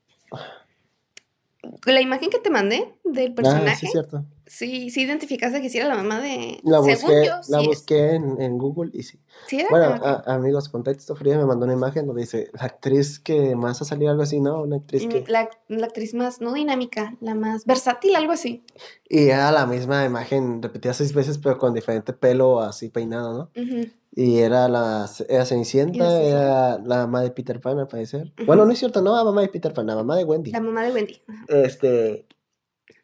[1.87, 4.25] La imagen que te mandé del Ah, personaje, sí, es cierto.
[4.51, 6.61] Sí, sí identificaste que sí era la mamá de.
[6.65, 9.21] La Según busqué, yo, la sí busqué en, en Google y sí.
[9.47, 9.69] ¿Sí era?
[9.71, 13.81] Bueno, a- amigos, contexto frío me mandó una imagen donde dice la actriz que más
[13.81, 14.63] ha salido algo así, ¿no?
[14.63, 15.25] Una actriz que.
[15.29, 18.65] la, la actriz más, no dinámica, la más versátil, algo así.
[19.09, 23.63] Y era la misma imagen, repetida seis veces, pero con diferente pelo así peinado, ¿no?
[23.63, 23.89] Ujú.
[24.13, 28.33] Y era la era Cenicienta, Era era la mamá de Peter Pan, al parecer.
[28.45, 30.51] Bueno, no es cierto, no la mamá de Peter Pan, la mamá de Wendy.
[30.51, 31.23] La mamá de Wendy.
[31.47, 32.27] Este.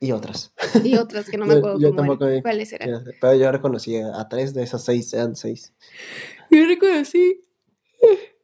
[0.00, 0.52] Y otras.
[0.84, 2.42] Y otras que no me Yo- acuerdo yo tampoco vi.
[2.42, 3.04] cuáles eran.
[3.20, 5.72] Pero yo reconocí a tres de esas seis, eran seis.
[6.50, 7.42] Yo reconocí.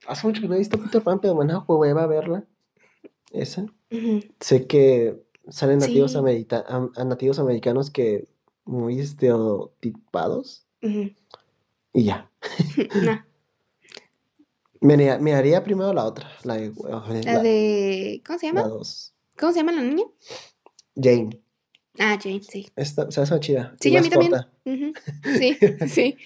[0.07, 2.45] Hace mucho que no he visto Peter Pan, pero bueno, hueva a verla.
[3.33, 3.67] Esa.
[4.41, 6.19] Sé que salen nativos, Sí.
[6.19, 8.27] amerita- am- a nativos americanos que
[8.65, 10.67] muy estereotipados.
[10.81, 12.31] Y ya.
[14.81, 16.29] No, Me, haría- me haría primero la otra.
[16.43, 16.73] La de.
[17.25, 18.21] la de.
[18.27, 18.69] ¿Cómo se la llama?
[18.69, 19.15] dos.
[19.39, 20.05] ¿Cómo se llama la niña?
[20.95, 21.41] Jane.
[21.99, 22.69] Ah, Jane, sí.
[22.77, 23.75] Esta, se hace chida.
[23.81, 24.33] y Sí, a mí también.
[25.39, 26.17] Sí, sí.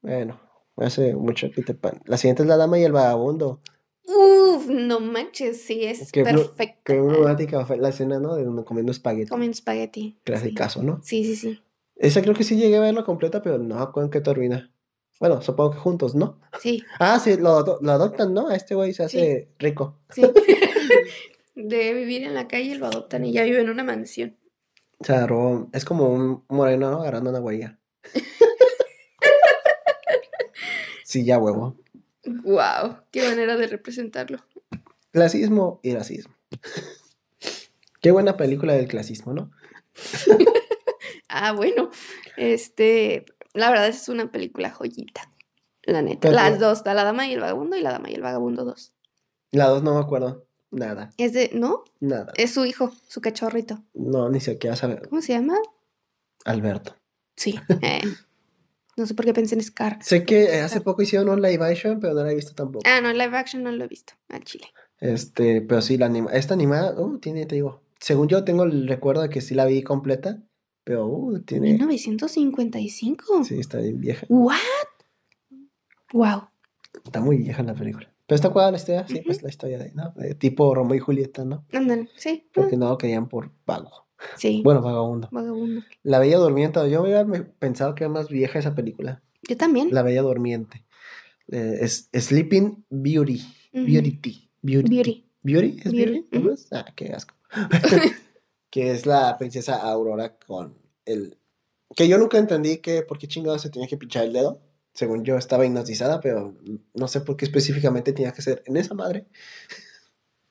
[0.00, 0.40] Bueno,
[0.76, 2.00] me hace mucho Peter Pan.
[2.06, 3.60] La siguiente es La Dama y el Vagabundo.
[4.04, 6.80] Uf, no manches, sí, es Qué perfecta.
[6.84, 8.34] Qué fue la escena, ¿no?
[8.34, 9.28] De uno comiendo espagueti.
[9.28, 10.18] Comiendo espagueti.
[10.24, 11.00] Clasicazo, ¿no?
[11.02, 11.60] Sí, sí, sí.
[11.96, 14.72] Esa creo que sí llegué a verla completa, pero no acuerdo en qué termina.
[15.20, 16.40] Bueno, supongo que juntos, ¿no?
[16.60, 18.48] Sí, Ah, sí, lo, lo adoptan, ¿no?
[18.48, 19.18] A este güey se Sí.
[19.18, 20.00] hace rico.
[20.10, 20.22] sí.
[21.54, 24.36] De vivir en la calle lo adoptan y ya vive en una mansión.
[24.98, 27.00] O sea, robó- es como un moreno, ¿no?
[27.02, 27.78] Agarrando una huella.
[31.04, 31.76] sí, ya huevo.
[32.24, 34.38] Wow, qué manera de representarlo.
[35.10, 36.34] Clasismo y racismo.
[38.00, 39.50] Qué buena película del clasismo, ¿no?
[41.34, 41.88] Ah, bueno,
[42.36, 43.24] este,
[43.54, 45.32] la verdad es una película joyita,
[45.82, 46.30] la neta.
[46.30, 48.92] Las dos, La Dama y el Vagabundo y La Dama y el Vagabundo 2.
[49.52, 50.46] La dos no me acuerdo.
[50.72, 51.84] Nada, Es de, ¿no?
[52.00, 52.32] nada.
[52.36, 53.82] Es su hijo, su cachorrito.
[53.94, 55.06] No, ni siquiera saber.
[55.08, 55.54] ¿Cómo se llama?
[56.44, 56.96] Alberto.
[57.36, 57.60] Sí.
[57.82, 58.00] eh,
[58.96, 59.98] No sé por qué pensé en Scar.
[60.02, 62.84] Sé que hace poco hicieron un live action, pero no la he visto tampoco.
[62.86, 64.14] Ah, no, live action no lo he visto.
[64.28, 64.66] Al chile.
[64.98, 68.86] Este, pero sí, la anima esta animada, uh, tiene, te digo, según yo tengo el
[68.88, 70.42] recuerdo de que sí la vi completa,
[70.84, 73.44] pero uh, tiene, 1955.
[73.44, 74.26] sí, está bien vieja.
[74.28, 74.56] ¿What?
[76.12, 76.48] Wow.
[77.04, 78.11] Está muy vieja la película.
[78.32, 80.10] Pero está cuál la historia, sí, pues la historia de, ¿no?
[80.16, 81.66] De tipo Romeo y Julieta, ¿no?
[81.70, 82.48] Ándale, sí.
[82.54, 84.06] Porque ah, no lo querían por vago.
[84.38, 84.62] Sí.
[84.64, 85.28] Bueno, vagabundo.
[85.30, 85.82] Vagabundo.
[86.02, 87.26] La Bella Durmiente, yo había
[87.58, 89.22] pensado que era más vieja esa película.
[89.46, 89.90] Yo también.
[89.92, 90.86] La Bella Durmiente.
[91.48, 93.42] Eh, es Sleeping Beauty.
[93.74, 94.18] Beauty.
[94.22, 94.50] Beauty.
[94.62, 95.30] Beauty.
[95.42, 95.80] ¿Beauty?
[95.84, 96.26] ¿Es Beauty.
[96.70, 97.34] Ah, qué asco.
[98.70, 101.36] que es la princesa Aurora con el...
[101.94, 104.62] Que yo nunca entendí que por qué chingados se tenía que pinchar el dedo.
[104.94, 106.54] Según yo estaba hipnotizada, pero
[106.94, 109.26] no sé por qué específicamente tenía que ser en esa madre.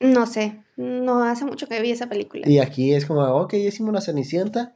[0.00, 0.64] No sé.
[0.76, 2.48] No hace mucho que vi esa película.
[2.48, 4.74] Y aquí es como, ok, hicimos una cenicienta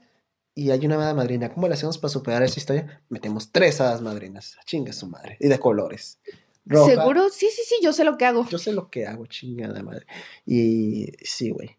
[0.55, 1.53] y hay una hada madrina.
[1.53, 3.03] ¿Cómo le hacemos para superar esa historia?
[3.09, 4.57] Metemos tres hadas madrinas.
[4.64, 5.37] Chinga su madre.
[5.41, 6.21] Y de colores.
[6.64, 6.95] Roja.
[6.95, 7.29] ¿Seguro?
[7.29, 8.49] Sí, sí, sí, yo sé lo que hago.
[8.49, 10.07] Yo sé lo que hago, chingada madre.
[10.45, 11.77] Y sí, güey.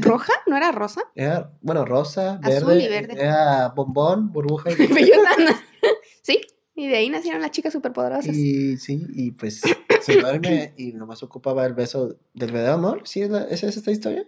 [0.00, 0.32] ¿Roja?
[0.46, 1.02] ¿No era rosa?
[1.14, 3.14] Era, bueno, rosa, Azul verde, y verde.
[3.14, 4.74] era bombón, burbuja y,
[6.22, 6.40] sí,
[6.84, 8.34] y de ahí nacieron las chicas superpoderosas.
[8.36, 9.60] y sí, y pues
[10.02, 13.02] se duerme y nomás ocupaba el beso del verdadero amor.
[13.04, 14.26] ¿Sí es, la- esa es esta historia?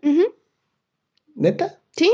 [1.35, 1.81] ¿Neta?
[1.91, 2.11] Sí,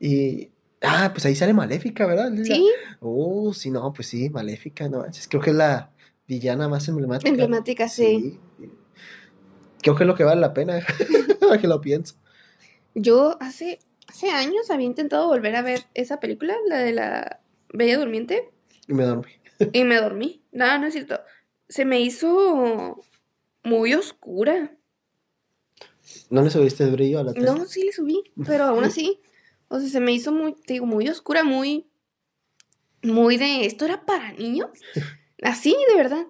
[0.00, 0.50] Y,
[0.82, 2.32] ah, pues ahí sale Maléfica, ¿verdad?
[2.42, 2.66] Sí,
[3.00, 5.28] Uh, sí, no, pues sí, Maléfica, no manches.
[5.28, 5.90] Creo que es la
[6.26, 7.28] villana más emblemática.
[7.30, 8.38] emblemática, sí.
[9.80, 10.80] Creo que es lo que vale la pena,
[11.60, 12.14] que lo pienso.
[12.94, 17.40] Yo hace, hace años había intentado volver a ver esa película, la de la
[17.72, 18.50] Bella Durmiente
[18.88, 19.30] Y me dormí.
[19.72, 20.42] y me dormí.
[20.52, 21.20] No, no es cierto.
[21.68, 23.00] Se me hizo
[23.62, 24.76] muy oscura.
[26.30, 27.46] ¿No le subiste el brillo a la tele?
[27.46, 29.20] No, sí le subí, pero aún así.
[29.68, 31.86] O sea, se me hizo muy, te digo, muy oscura, muy.
[33.02, 33.64] Muy de.
[33.64, 34.68] ¿Esto era para niños?
[35.42, 36.26] Así, de verdad.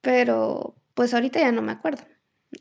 [0.00, 2.02] Pero, pues ahorita ya no me acuerdo.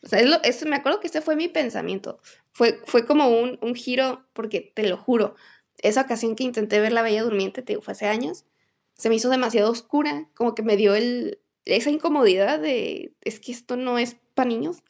[0.03, 2.19] O sea, es lo- eso, me acuerdo que ese fue mi pensamiento.
[2.51, 5.35] Fue, fue como un, un giro, porque te lo juro,
[5.77, 8.43] esa ocasión que intenté ver La Bella Durmiente, te digo, fue hace años,
[8.97, 13.51] se me hizo demasiado oscura, como que me dio el, esa incomodidad de, es que
[13.51, 14.83] esto no es para niños.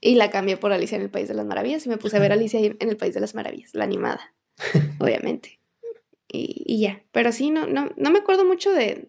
[0.00, 2.20] Y la cambié por Alicia en el País de las Maravillas y me puse a
[2.20, 4.34] ver Alicia en el País de las Maravillas, la animada,
[5.00, 5.60] obviamente.
[6.28, 9.08] Y, y ya, pero sí, no, no, no me acuerdo mucho de,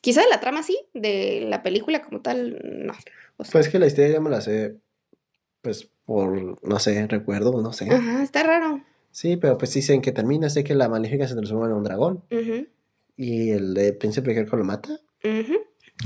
[0.00, 2.94] quizá de la trama sí, de la película como tal, no.
[3.36, 4.76] O sea, Pues que la historia ya me la sé,
[5.62, 7.88] pues por, no sé, recuerdo, no sé.
[7.92, 8.82] Ajá, está raro.
[9.10, 10.48] Sí, pero pues sí sé en qué termina.
[10.48, 12.24] Sé que la Maléfica se transforma en un dragón
[13.18, 14.98] y el de Príncipe Greco lo mata.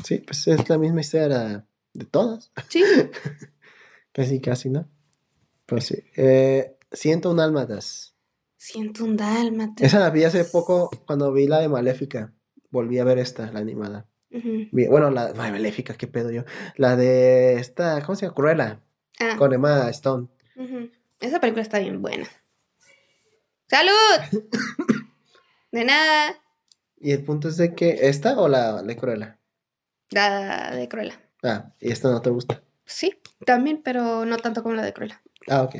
[0.04, 2.50] Sí, pues es la misma historia de todas.
[2.68, 2.82] Sí,
[4.12, 4.88] Casi, casi, ¿no?
[5.66, 6.02] Pues sí.
[6.16, 8.14] Eh, siento un dálmatas.
[8.56, 9.84] siento un dálmata.
[9.84, 12.32] Esa la vi hace poco cuando vi la de Maléfica.
[12.70, 14.06] Volví a ver esta, la animada.
[14.72, 16.44] Bueno, la ay, Maléfica, qué pedo yo.
[16.76, 18.34] La de esta, ¿cómo se llama?
[18.34, 18.80] Cruella,
[19.20, 20.28] Ah, con Emma Stone.
[20.56, 20.90] ujú.
[21.20, 22.26] Esa película está bien buena.
[23.68, 23.92] ¡Salud!
[25.72, 26.41] De nada.
[27.02, 29.38] Y el punto es de que, ¿esta o la de Cruella?
[30.10, 31.20] La de Cruella.
[31.42, 32.62] Ah, y esta no te gusta.
[32.84, 35.20] Sí, también, pero no tanto como la de Cruella.
[35.48, 35.76] Ah, ok.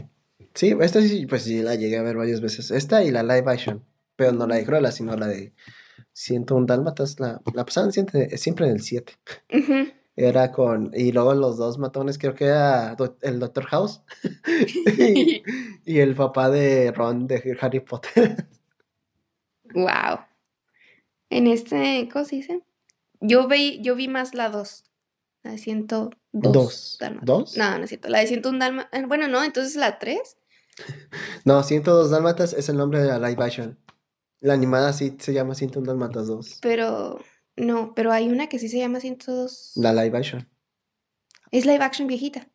[0.55, 2.73] Sí, esta sí, pues sí, la llegué a ver varias veces.
[2.73, 3.85] Esta y la live action.
[4.17, 5.55] Pero no la de Cruella, sino la de
[6.13, 7.21] Siento un Dálmatas.
[7.21, 9.15] La, la pasaban siempre, siempre en el 7.
[9.53, 9.93] Ujú.
[10.17, 10.91] Era con.
[10.95, 14.03] Y luego los dos matones, creo que era do- el Doctor House
[14.99, 15.43] y,
[15.87, 18.47] y el papá de Ron de Harry Potter.
[19.75, 20.25] Wow.
[21.33, 22.63] En este, ¿cómo se dice?
[23.21, 24.85] Yo vi, yo vi más la 2.
[25.45, 26.13] La de 102.
[26.33, 26.97] Dos.
[27.01, 27.27] dálmatas.
[27.27, 27.57] ¿Dos?
[27.57, 28.09] No, no es cierto.
[28.09, 28.89] La de 101 Dalma.
[28.93, 30.19] eh, Bueno, no, entonces la 3.
[31.45, 33.79] No, 102 Dálmatas es el nombre de la live action.
[34.41, 36.59] La animada sí se llama 101 Dálmatas 2.
[36.63, 37.19] Pero,
[37.57, 39.73] no, pero hay una que sí se llama 102.
[39.77, 40.49] La live action.
[41.51, 42.49] Es live action viejita.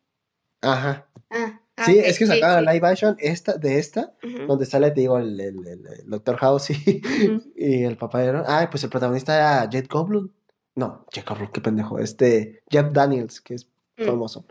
[0.62, 1.08] Ajá.
[1.30, 2.64] Ah, ah, Sí, es que sacaron sí.
[2.64, 4.14] la live action esta, de esta,
[4.46, 7.00] donde sale, te digo, el, el, el- el Doctor House y,
[7.56, 8.42] y el papá de.
[8.46, 10.30] Ah, pues el protagonista era Jet Goldblum.
[10.74, 11.98] No, Jet Goldblum, qué pendejo.
[11.98, 13.68] Este, Jeff Daniels, que es
[14.00, 14.44] Mm, famoso.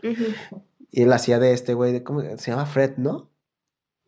[0.90, 2.66] Y él hacía de este güey, de, ¿cómo se llama?
[2.66, 3.30] Fred, ¿no?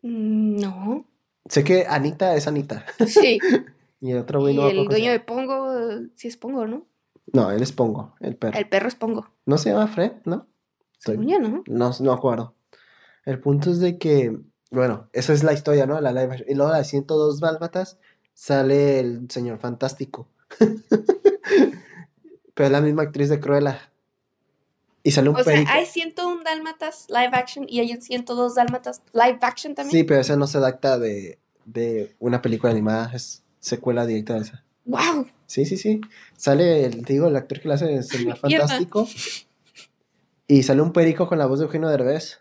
[0.03, 1.05] Mm, No.
[1.49, 2.85] Sé que Anita es Anita.
[3.07, 3.39] Sí.
[4.03, 5.19] Y el otro Y güey no acuerdo el dueño de.
[5.19, 5.67] Pongo,
[6.15, 6.87] sí es Pongo, ¿no?
[7.33, 8.57] No, él es Pongo, el perro.
[8.57, 9.27] El perro es Pongo.
[9.45, 10.13] ¿No se llama Fred?
[10.25, 10.47] ¿No?
[10.99, 11.63] Estoy- yo, ¿no?
[11.67, 12.55] No, no acuerdo.
[13.25, 14.37] El punto es de que,
[14.71, 15.99] bueno, esa es la historia, ¿no?
[16.01, 16.49] La live action.
[16.49, 17.97] Y luego la de 102 Dálmatas
[18.33, 20.27] sale el señor fantástico.
[22.53, 23.79] Pero es la misma actriz de Cruella.
[25.03, 25.71] Y sale un O sea, perico.
[25.71, 30.05] hay 101 Dálmatas live action y hay 102 Dálmatas live action Sí, también.
[30.05, 34.63] pero esa no se adapta de, de una película animada, es secuela directa de esa.
[34.85, 35.27] ¡Wow!
[35.47, 36.01] Sí, sí, sí.
[36.37, 39.07] Sale, el, digo, el actor que le hace el señor fantástico.
[40.47, 42.40] Y sale un perico con la voz de Eugenio Derbez.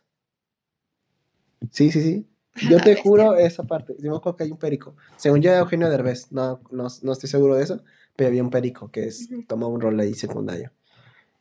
[1.70, 2.26] Sí, sí, sí.
[2.68, 3.02] Yo te bestia.
[3.02, 3.94] juro esa parte.
[4.00, 4.96] Yo me acuerdo que hay un perico.
[5.16, 6.32] Según yo Eugenio Derbez.
[6.32, 7.82] No, no, no estoy seguro de eso.
[8.16, 9.44] Pero había un perico que es, Ujú.
[9.46, 10.72] toma un rol ahí secundario.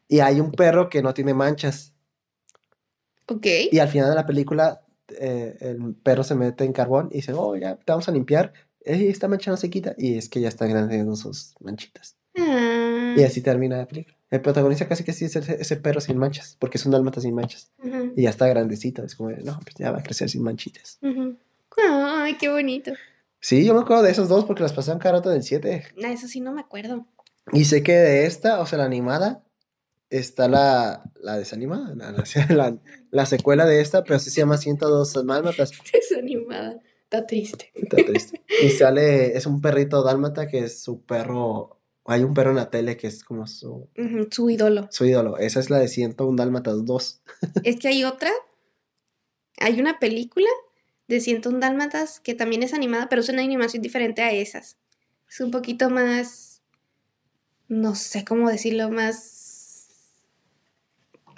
[0.08, 1.94] Y hay un perro que no tiene manchas.
[3.28, 3.46] Ok.
[3.72, 7.34] Y al final de la película, eh, el perro se mete en carbón y dice,
[7.34, 8.54] oh, ya, te vamos a limpiar.
[8.82, 9.94] Esta mancha no se quita.
[9.98, 12.18] Y es que ya está grande sus manchitas.
[12.38, 14.16] Ah, Y así termina la película.
[14.32, 17.20] El protagonista casi que sí es ese, ese perro sin manchas, porque es un dálmata
[17.22, 17.72] sin manchas.
[18.16, 19.04] Y ya está grandecito.
[19.04, 21.00] Es como, no, pues ya va a crecer sin manchitas.
[21.78, 22.92] Ay, qué bonito.
[23.40, 25.84] Sí, yo me acuerdo de esos dos porque las pasaban cada rato del 7.
[26.04, 27.06] Ah, eso sí no me acuerdo.
[27.54, 29.44] Y sé que de esta, o sea, la animada,
[30.10, 32.24] está la, la desanimada, la, la,
[32.56, 32.78] la-
[33.12, 35.72] la secuela de esta, pero sí se llama 102 dálmatas.
[35.94, 36.80] Es animada.
[37.04, 37.72] Está triste.
[37.74, 38.44] Está triste.
[38.62, 41.79] Y sale, es un perrito dálmata que es su perro.
[42.10, 44.88] Hay un perro en la tele que es como su, Ujú, Su ídolo.
[44.92, 45.38] su ídolo.
[45.38, 47.22] Esa es la de 101 dálmatas 2.
[47.64, 48.32] Es que hay otra.
[49.60, 50.48] Hay una película
[51.08, 54.78] de 101 Dálmatas que también es animada, pero es una animación diferente a esas.
[55.30, 56.62] Es un poquito más.
[57.68, 59.88] No sé cómo decirlo, más.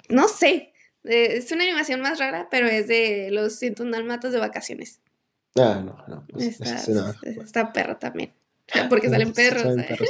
[0.08, 0.72] No sé.
[1.04, 5.00] Eh, Es una animación más rara, pero es de los 101 Dálmatas de vacaciones.
[5.56, 6.26] Ah, no, no.
[6.30, 7.12] pues, Está, ese no.
[7.42, 8.32] está perro también.
[8.88, 9.62] Porque salen perros.
[9.62, 9.86] salen ¿eh?
[9.88, 10.08] perros.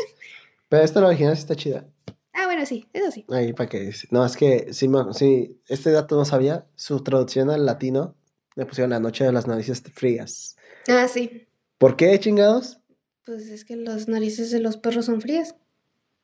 [0.73, 1.87] Pero esta la original sí está chida.
[2.33, 3.27] Ah, bueno, sí, eso sí.
[3.29, 3.93] Ahí para que.
[4.11, 6.67] No, es que sí, sí, este dato no sabía.
[6.77, 8.17] Su traducción al latino
[8.55, 10.57] le pusieron La Noche de las Narices Frías.
[10.89, 11.47] Ah, sí.
[11.77, 12.81] ¿Por qué, chingados?
[13.27, 15.57] Pues es que las narices de los perros son frías.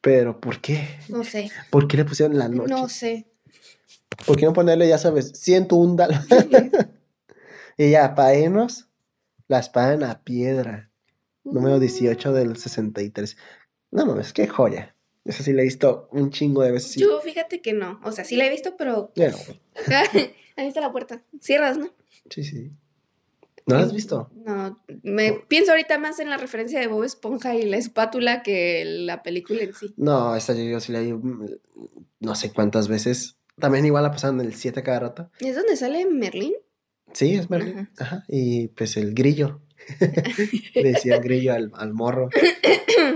[0.01, 0.89] Pero, ¿por qué?
[1.11, 1.51] No sé.
[1.69, 2.71] ¿Por qué le pusieron la noche?
[2.73, 3.31] No sé.
[4.27, 6.25] ¿Por qué no ponerle, ya sabes, 101 dal-
[7.77, 8.89] y ya, para irnos,
[9.47, 10.91] la espada en la piedra,
[11.45, 13.37] número 18 del 63.
[13.91, 14.95] No mames, qué joya.
[15.25, 16.97] Esa sí la he visto un chingo de veces.
[16.97, 18.01] Yo fíjate que no.
[18.03, 19.13] O sea, sí la he visto, pero.
[19.15, 19.33] Ya.
[20.57, 21.23] Ahí está la puerta.
[21.41, 21.91] Cierras, ¿no?
[22.31, 22.71] Sí, sí.
[23.67, 24.31] ¿No la has visto?
[24.35, 24.83] No.
[25.03, 29.23] Me pienso ahorita más en la referencia de Bob Esponja y la espátula que la
[29.23, 29.93] película en sí.
[29.99, 31.47] No, esta yo, yo sí la vi mm,
[32.21, 33.37] no sé cuántas veces.
[33.59, 35.31] También igual la pasaban en el 7 cada rato.
[35.41, 36.55] ¿Es donde sale Merlín?
[37.13, 37.91] Sí, es Merlin.
[37.99, 38.25] Ajá.
[38.29, 39.61] Y pues el grillo.
[40.75, 42.29] Le decía grillo al, al morro.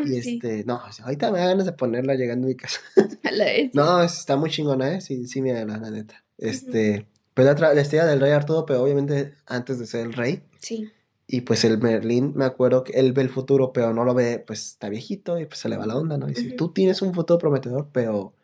[0.05, 0.35] Y Sí.
[0.35, 2.81] este, no, ahorita me da ganas de ponerla llegando a mi casa.
[3.25, 3.71] A la vez.
[3.75, 5.01] No, es- está muy chingona, ¿eh?
[5.01, 6.25] Sí, sí, mira, la, la neta.
[6.39, 10.13] Este, pues la, tra- la historia del rey Arturo, pero obviamente antes de ser el
[10.13, 10.43] rey.
[10.61, 10.91] Sí.
[11.27, 14.43] Y pues el Merlín, me acuerdo que él ve el futuro, pero no lo ve,
[14.45, 16.27] pues está viejito y pues se le va la onda, ¿no?
[16.27, 16.57] Dice, Ujú.
[16.57, 18.35] tú tienes un futuro prometedor, pero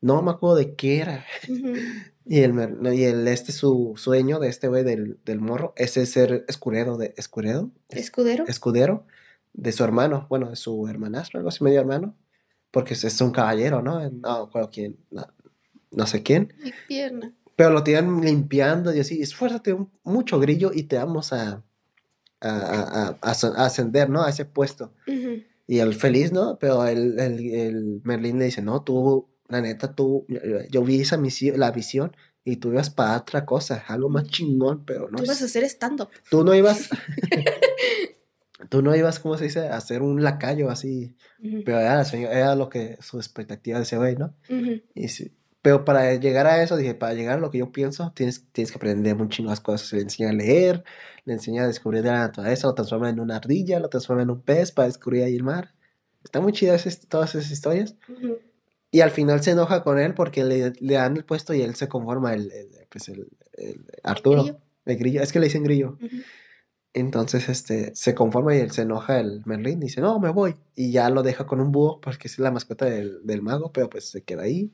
[0.00, 1.24] no me acuerdo de qué era.
[1.48, 1.74] Ujú.
[2.30, 6.02] Y el, no, y el este, su sueño de este güey del, del morro, ese
[6.02, 8.44] es ser escudero de, escudero, ¿Escudero?
[8.46, 9.06] escudero
[9.54, 12.14] de su hermano, bueno, de su hermanastro, algo así, medio hermano,
[12.70, 13.98] porque es, es un caballero, ¿no?
[14.10, 15.26] No me acuerdo quién, no,
[15.90, 16.52] no sé quién.
[16.62, 17.32] Mi pierna.
[17.56, 21.64] Pero lo tiran limpiando y así, esfuérzate un- mucho, grillo, y te vamos a,
[22.40, 24.22] a, a- a- a asc- a ascender, ¿no?
[24.22, 24.92] A ese puesto.
[25.66, 26.58] Y él feliz, ¿no?
[26.58, 30.26] Pero el, el, el Merlín le dice, no, tú, la neta, tú,
[30.70, 34.84] yo, vi esa misión, la visión, y tú ibas para otra cosa, algo más chingón,
[34.84, 36.08] pero no Tú ibas a hacer stand-up.
[36.30, 36.88] tú no ibas,
[38.68, 39.68] tú no ibas, ¿cómo se dice?
[39.68, 41.62] A ser un lacayo así, Ujú.
[41.64, 44.34] pero era, sueño- era lo que, su expectativa de ese güey, ¿no?
[44.48, 44.80] Ujú.
[44.94, 45.32] Y sí,
[45.62, 48.70] pero para llegar a eso, dije, para llegar a lo que yo pienso, tienes, tienes
[48.70, 49.92] que aprender un chingo las cosas.
[49.92, 50.84] Le enseña a leer,
[51.24, 54.30] le enseña a descubrir de la naturaleza, lo transforma en una ardilla, lo transforma en
[54.30, 55.74] un pez para descubrir ahí el mar.
[56.24, 57.96] Está muy chida ese- todas esas historias.
[58.08, 58.38] Ujú.
[58.90, 61.74] Y al final se enoja con él porque le, le dan el puesto y él
[61.74, 64.58] se conforma, el, el- pues el, el Arturo, grillo.
[64.86, 65.22] el grillo.
[65.22, 65.98] Es que le dicen grillo.
[66.94, 70.56] Entonces, este, se conforma y él se enoja el Merlín, dice, no, me voy.
[70.74, 73.90] Y ya lo deja con un búho, porque es la mascota del, del mago, pero
[73.90, 74.72] pues se queda ahí.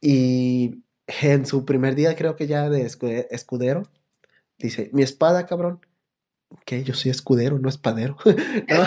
[0.00, 0.82] Y
[1.22, 3.82] en su primer día, creo que ya de escude- escudero,
[4.58, 5.80] dice, mi espada, cabrón.
[6.64, 8.16] Que yo soy escudero, no espadero.
[8.24, 8.32] no,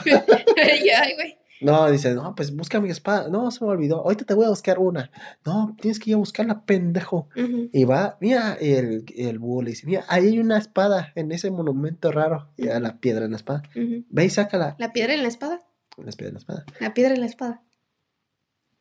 [0.58, 1.38] ay, güey.
[1.62, 3.30] No, dice, no, pues busca mi espada.
[3.30, 3.98] No, se me olvidó.
[4.02, 5.12] Ahorita te voy a buscar una.
[5.46, 7.30] No, tienes que ir a buscarla, pendejo.
[7.36, 11.32] Y va, mira, y el, el búho le dice, mira, ahí hay una espada en
[11.32, 12.50] ese monumento raro.
[12.58, 13.64] Y la piedra en la espada.
[13.74, 14.76] Ve y sácala.
[14.80, 15.62] La piedra en la espada.
[15.98, 16.66] La piedra en la espada.
[16.80, 17.64] La piedra en la espada.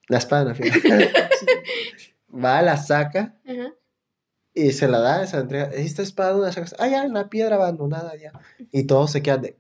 [0.08, 0.98] La espada en la piedra.
[2.44, 3.40] va, la saca.
[3.46, 3.72] Ajá.
[4.56, 5.66] Y se la da, se la entrega.
[5.66, 6.74] Esta espada, una sacas.
[6.78, 8.32] Ah, ya, la piedra abandonada ya.
[8.72, 9.58] Y todos se quedan de.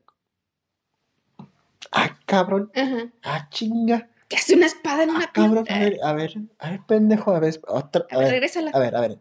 [1.92, 2.70] Ah, cabrón.
[2.74, 3.12] Ajá.
[3.22, 4.08] Ah, chinga.
[4.28, 5.66] ¿Qué hace una espada en Ah, una cabrón.
[5.68, 7.32] A ver, a ver, a ver, pendejo.
[7.34, 8.06] A ver, otra.
[8.10, 8.70] A ver, regrésala.
[8.72, 9.18] a ver, a ver.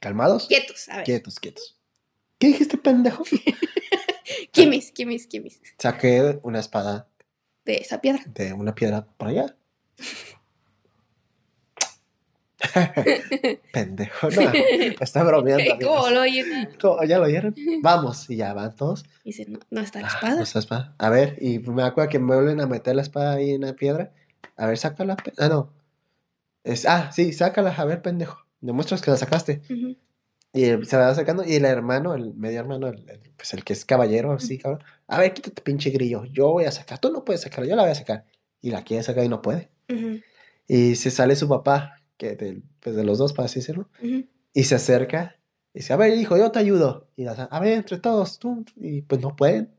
[0.00, 0.46] Calmados.
[0.48, 1.04] Quietos, a ver.
[1.04, 1.78] Quietos, quietos.
[2.38, 3.24] ¿Qué dijiste, pendejo?
[4.50, 5.60] Kimis, kimis, kimis.
[5.78, 7.08] Saqué una espada
[7.64, 8.22] De esa piedra.
[8.26, 9.56] de una piedra por allá.
[13.72, 14.52] pendejo, no.
[15.00, 15.64] Está bromeando.
[15.86, 16.68] ¿Cómo lo oyen?
[16.80, 17.02] ¿Cómo?
[17.04, 17.54] ¿Ya lo oyeron?
[17.82, 19.04] Vamos, y ya van todos.
[19.24, 20.34] Dice, no, no está la Ah, espada.
[20.36, 20.94] no está espada.
[20.98, 23.72] A ver, y me acuerdo que me vuelven a meter la espada ahí en la
[23.74, 24.12] piedra.
[24.56, 25.16] A ver, sácala.
[25.38, 25.72] Ah, no.
[26.62, 27.70] Es, ah, sí, sácala.
[27.76, 28.38] A ver, pendejo.
[28.60, 29.62] Demuestras que la sacaste.
[30.52, 31.44] Y se la va sacando.
[31.44, 34.82] Y el hermano, el medio hermano, el, el- pues el que es caballero, así, cabrón.
[35.08, 36.24] A ver, quítate, pinche grillo.
[36.26, 36.98] Yo voy a sacar.
[36.98, 38.24] Tú no puedes sacarla, yo la voy a sacar.
[38.62, 39.68] Y la quiere sacar y no puede.
[40.66, 43.88] Y se sale su papá, que del- pues de los dos, para así decirlo.
[44.52, 45.36] Y se acerca.
[45.72, 47.08] Y dice, a ver, hijo, yo te ayudo.
[47.16, 48.64] Y a ver, entre todos, tú.
[48.76, 49.74] Y pues no pueden.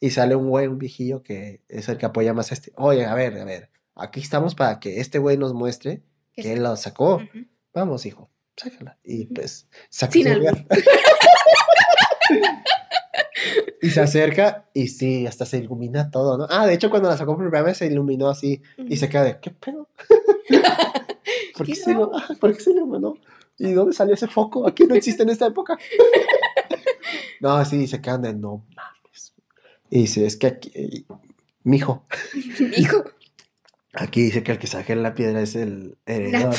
[0.00, 2.72] Y sale un güey, un viejillo que es el que apoya más a este.
[2.76, 3.70] Oye, a ver, a ver.
[3.94, 6.02] Aquí estamos para que este güey nos muestre
[6.32, 6.48] Que sí.
[6.50, 7.20] él la sacó.
[7.74, 8.98] Vamos, hijo, sácala.
[9.04, 10.26] Y pues saca Sin
[13.82, 16.46] y se acerca y sí, hasta se ilumina todo, ¿no?
[16.50, 19.24] Ah, de hecho, cuando la sacó por primera vez se iluminó así y se queda
[19.24, 19.88] de, ¿qué pedo?
[21.60, 23.18] ¿Por qué, se, ah, ¿Por qué se iluminó?
[23.58, 24.66] ¿Y dónde salió ese foco?
[24.66, 25.78] Aquí no existe en esta época.
[27.40, 29.34] no, sí, se quedan de, no mames.
[29.90, 31.04] Y dice, es que aquí, eh,
[31.62, 32.06] mijo,
[32.78, 33.04] Hijo,
[33.92, 36.50] aquí dice que el que saque la piedra es el heredero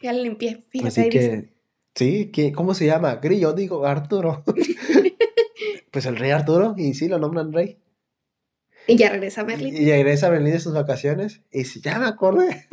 [0.00, 0.64] ya la limpié.
[0.68, 1.48] Fíjate, Así que,
[1.96, 3.16] sí, que, ¿cómo se llama?
[3.16, 4.44] Grillo, digo, Arturo.
[5.90, 7.78] pues el rey Arturo, y sí, lo nombran rey.
[8.86, 9.76] Y ya regresa Merlin.
[9.76, 12.68] Y regresa a Berlín de sus vacaciones, y dice, ya me acordé.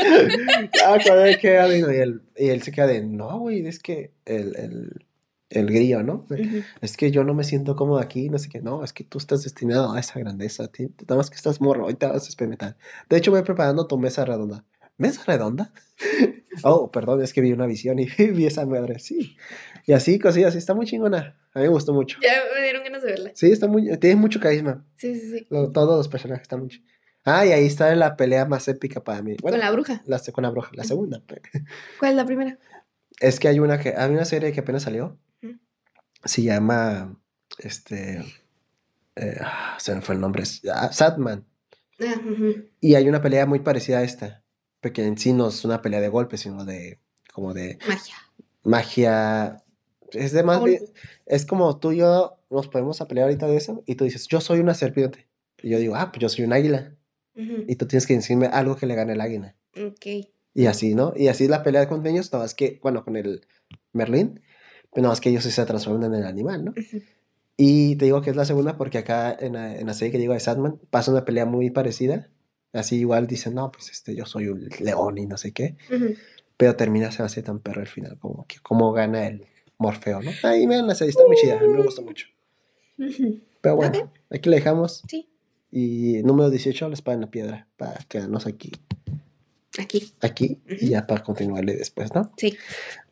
[0.00, 3.78] Me acordé que era vino", y él, y él se queda de, no, güey, es
[3.78, 5.06] que el, el,
[5.50, 6.26] el grillo, ¿no?
[6.80, 9.18] Es que yo no me siento cómodo aquí, no sé qué, no, es que tú
[9.18, 10.70] estás destinado a esa grandeza,
[11.06, 12.76] nada más que estás morro, ahorita vas a experimentar.
[13.08, 14.64] De hecho, voy preparando tu mesa redonda.
[14.96, 15.72] ¿Mesa redonda?
[16.62, 19.36] Oh, perdón, es que vi una visión y vi esa madre, sí.
[19.86, 21.38] Y así, cosillas, está muy chingona.
[21.54, 22.18] A mí me gustó mucho.
[22.20, 23.30] Ya me dieron ganas de verla.
[23.34, 24.84] Sí, está muy, tiene mucho carisma.
[24.96, 25.46] Sí, sí, sí.
[25.48, 26.80] Lo- todos los personajes están mucho.
[27.24, 29.36] Ah, y ahí está la pelea más épica para mí.
[29.42, 30.02] Bueno, Con la bruja.
[30.06, 31.22] la, con la bruja, la segunda.
[31.98, 32.58] ¿Cuál es la primera?
[33.20, 35.18] Es que hay una que hay una serie que apenas salió.
[36.24, 37.16] Se llama
[37.58, 38.22] este
[39.16, 40.44] eh, ah, se me fue el nombre.
[40.72, 41.44] ah, Sadman.
[41.98, 42.64] Ujú.
[42.80, 44.42] Y hay una pelea muy parecida a esta.
[44.80, 46.98] Porque en sí no es una pelea de golpes, sino de
[47.34, 48.14] como de Magia.
[48.64, 49.62] magia.
[50.12, 50.82] Es de más bien-
[51.26, 53.82] es como tú y yo nos podemos a pelear ahorita de eso.
[53.86, 55.28] Y tú dices, yo soy una serpiente.
[55.62, 56.94] Y yo digo, ah, pues yo soy un águila.
[57.66, 59.56] Y tú tienes que decirme algo que le gane al águila.
[59.76, 60.26] Ok.
[60.54, 61.12] Y así, ¿no?
[61.16, 63.46] Y así la pelea con ellos, nada más que, bueno, con el
[63.92, 64.40] Merlín,
[64.92, 66.74] pero nada más que ellos se transforman en el animal, ¿no?
[67.56, 70.18] Y te digo que es la segunda porque acá en la, en la serie que
[70.18, 72.28] digo de Sadman pasa una pelea muy parecida.
[72.72, 75.76] Así igual dicen, no, pues este, yo soy un león y no sé qué.
[76.56, 79.46] Pero termina, se hace tan perro al final, como que cómo gana el
[79.78, 80.30] Morfeo, ¿no?
[80.42, 82.26] Ahí vean la serie, está muy chida, a mí me gustó mucho.
[83.60, 85.02] Pero bueno, aquí le dejamos.
[85.08, 85.28] Sí.
[85.70, 88.72] Y número 18, la espada en la piedra, para quedarnos aquí,
[89.78, 90.12] Aquí.
[90.20, 92.32] aquí y ya para continuarle después, ¿no?
[92.36, 92.56] Sí.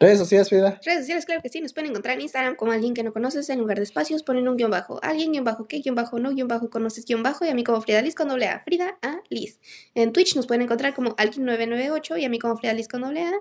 [0.00, 0.80] Redes sociales, Frida.
[0.84, 1.60] Redes sociales, claro que sí.
[1.60, 3.48] Nos pueden encontrar en Instagram como alguien que no conoces.
[3.48, 4.98] En lugar de espacios, ponen un guion bajo.
[5.02, 6.18] Alguien guion bajo, ¿qué guion bajo?
[6.18, 7.44] No guion bajo, conoces guion bajo.
[7.44, 8.60] Y a mí como Frida Liz con doble A.
[8.64, 9.20] Frida A.
[9.28, 9.60] Liz.
[9.94, 13.02] En Twitch nos pueden encontrar como alguien 998 y a mí como Frida Liz con
[13.02, 13.32] doble A.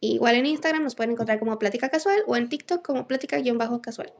[0.00, 3.56] Igual en Instagram nos pueden encontrar como Plática Casual o en TikTok como Plática guion
[3.56, 4.12] bajo casual.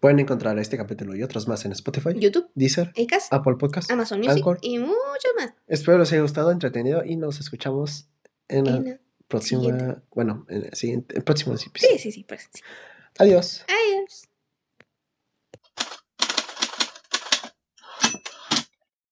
[0.00, 4.18] Pueden encontrar este capítulo y otros más en Spotify, YouTube, Deezer, Acast, Apple Podcast, Amazon
[4.18, 4.58] Music Anchor.
[4.62, 5.54] y mucho más.
[5.66, 8.08] Espero les haya gustado, entretenido y nos escuchamos
[8.48, 9.96] en la En la próxima, siguiente.
[10.14, 11.94] bueno, en el siguiente, el próximo episodio.
[11.96, 12.62] Sí, sí, sí, pues sí.
[13.18, 13.64] Adiós.
[13.68, 14.28] Adiós.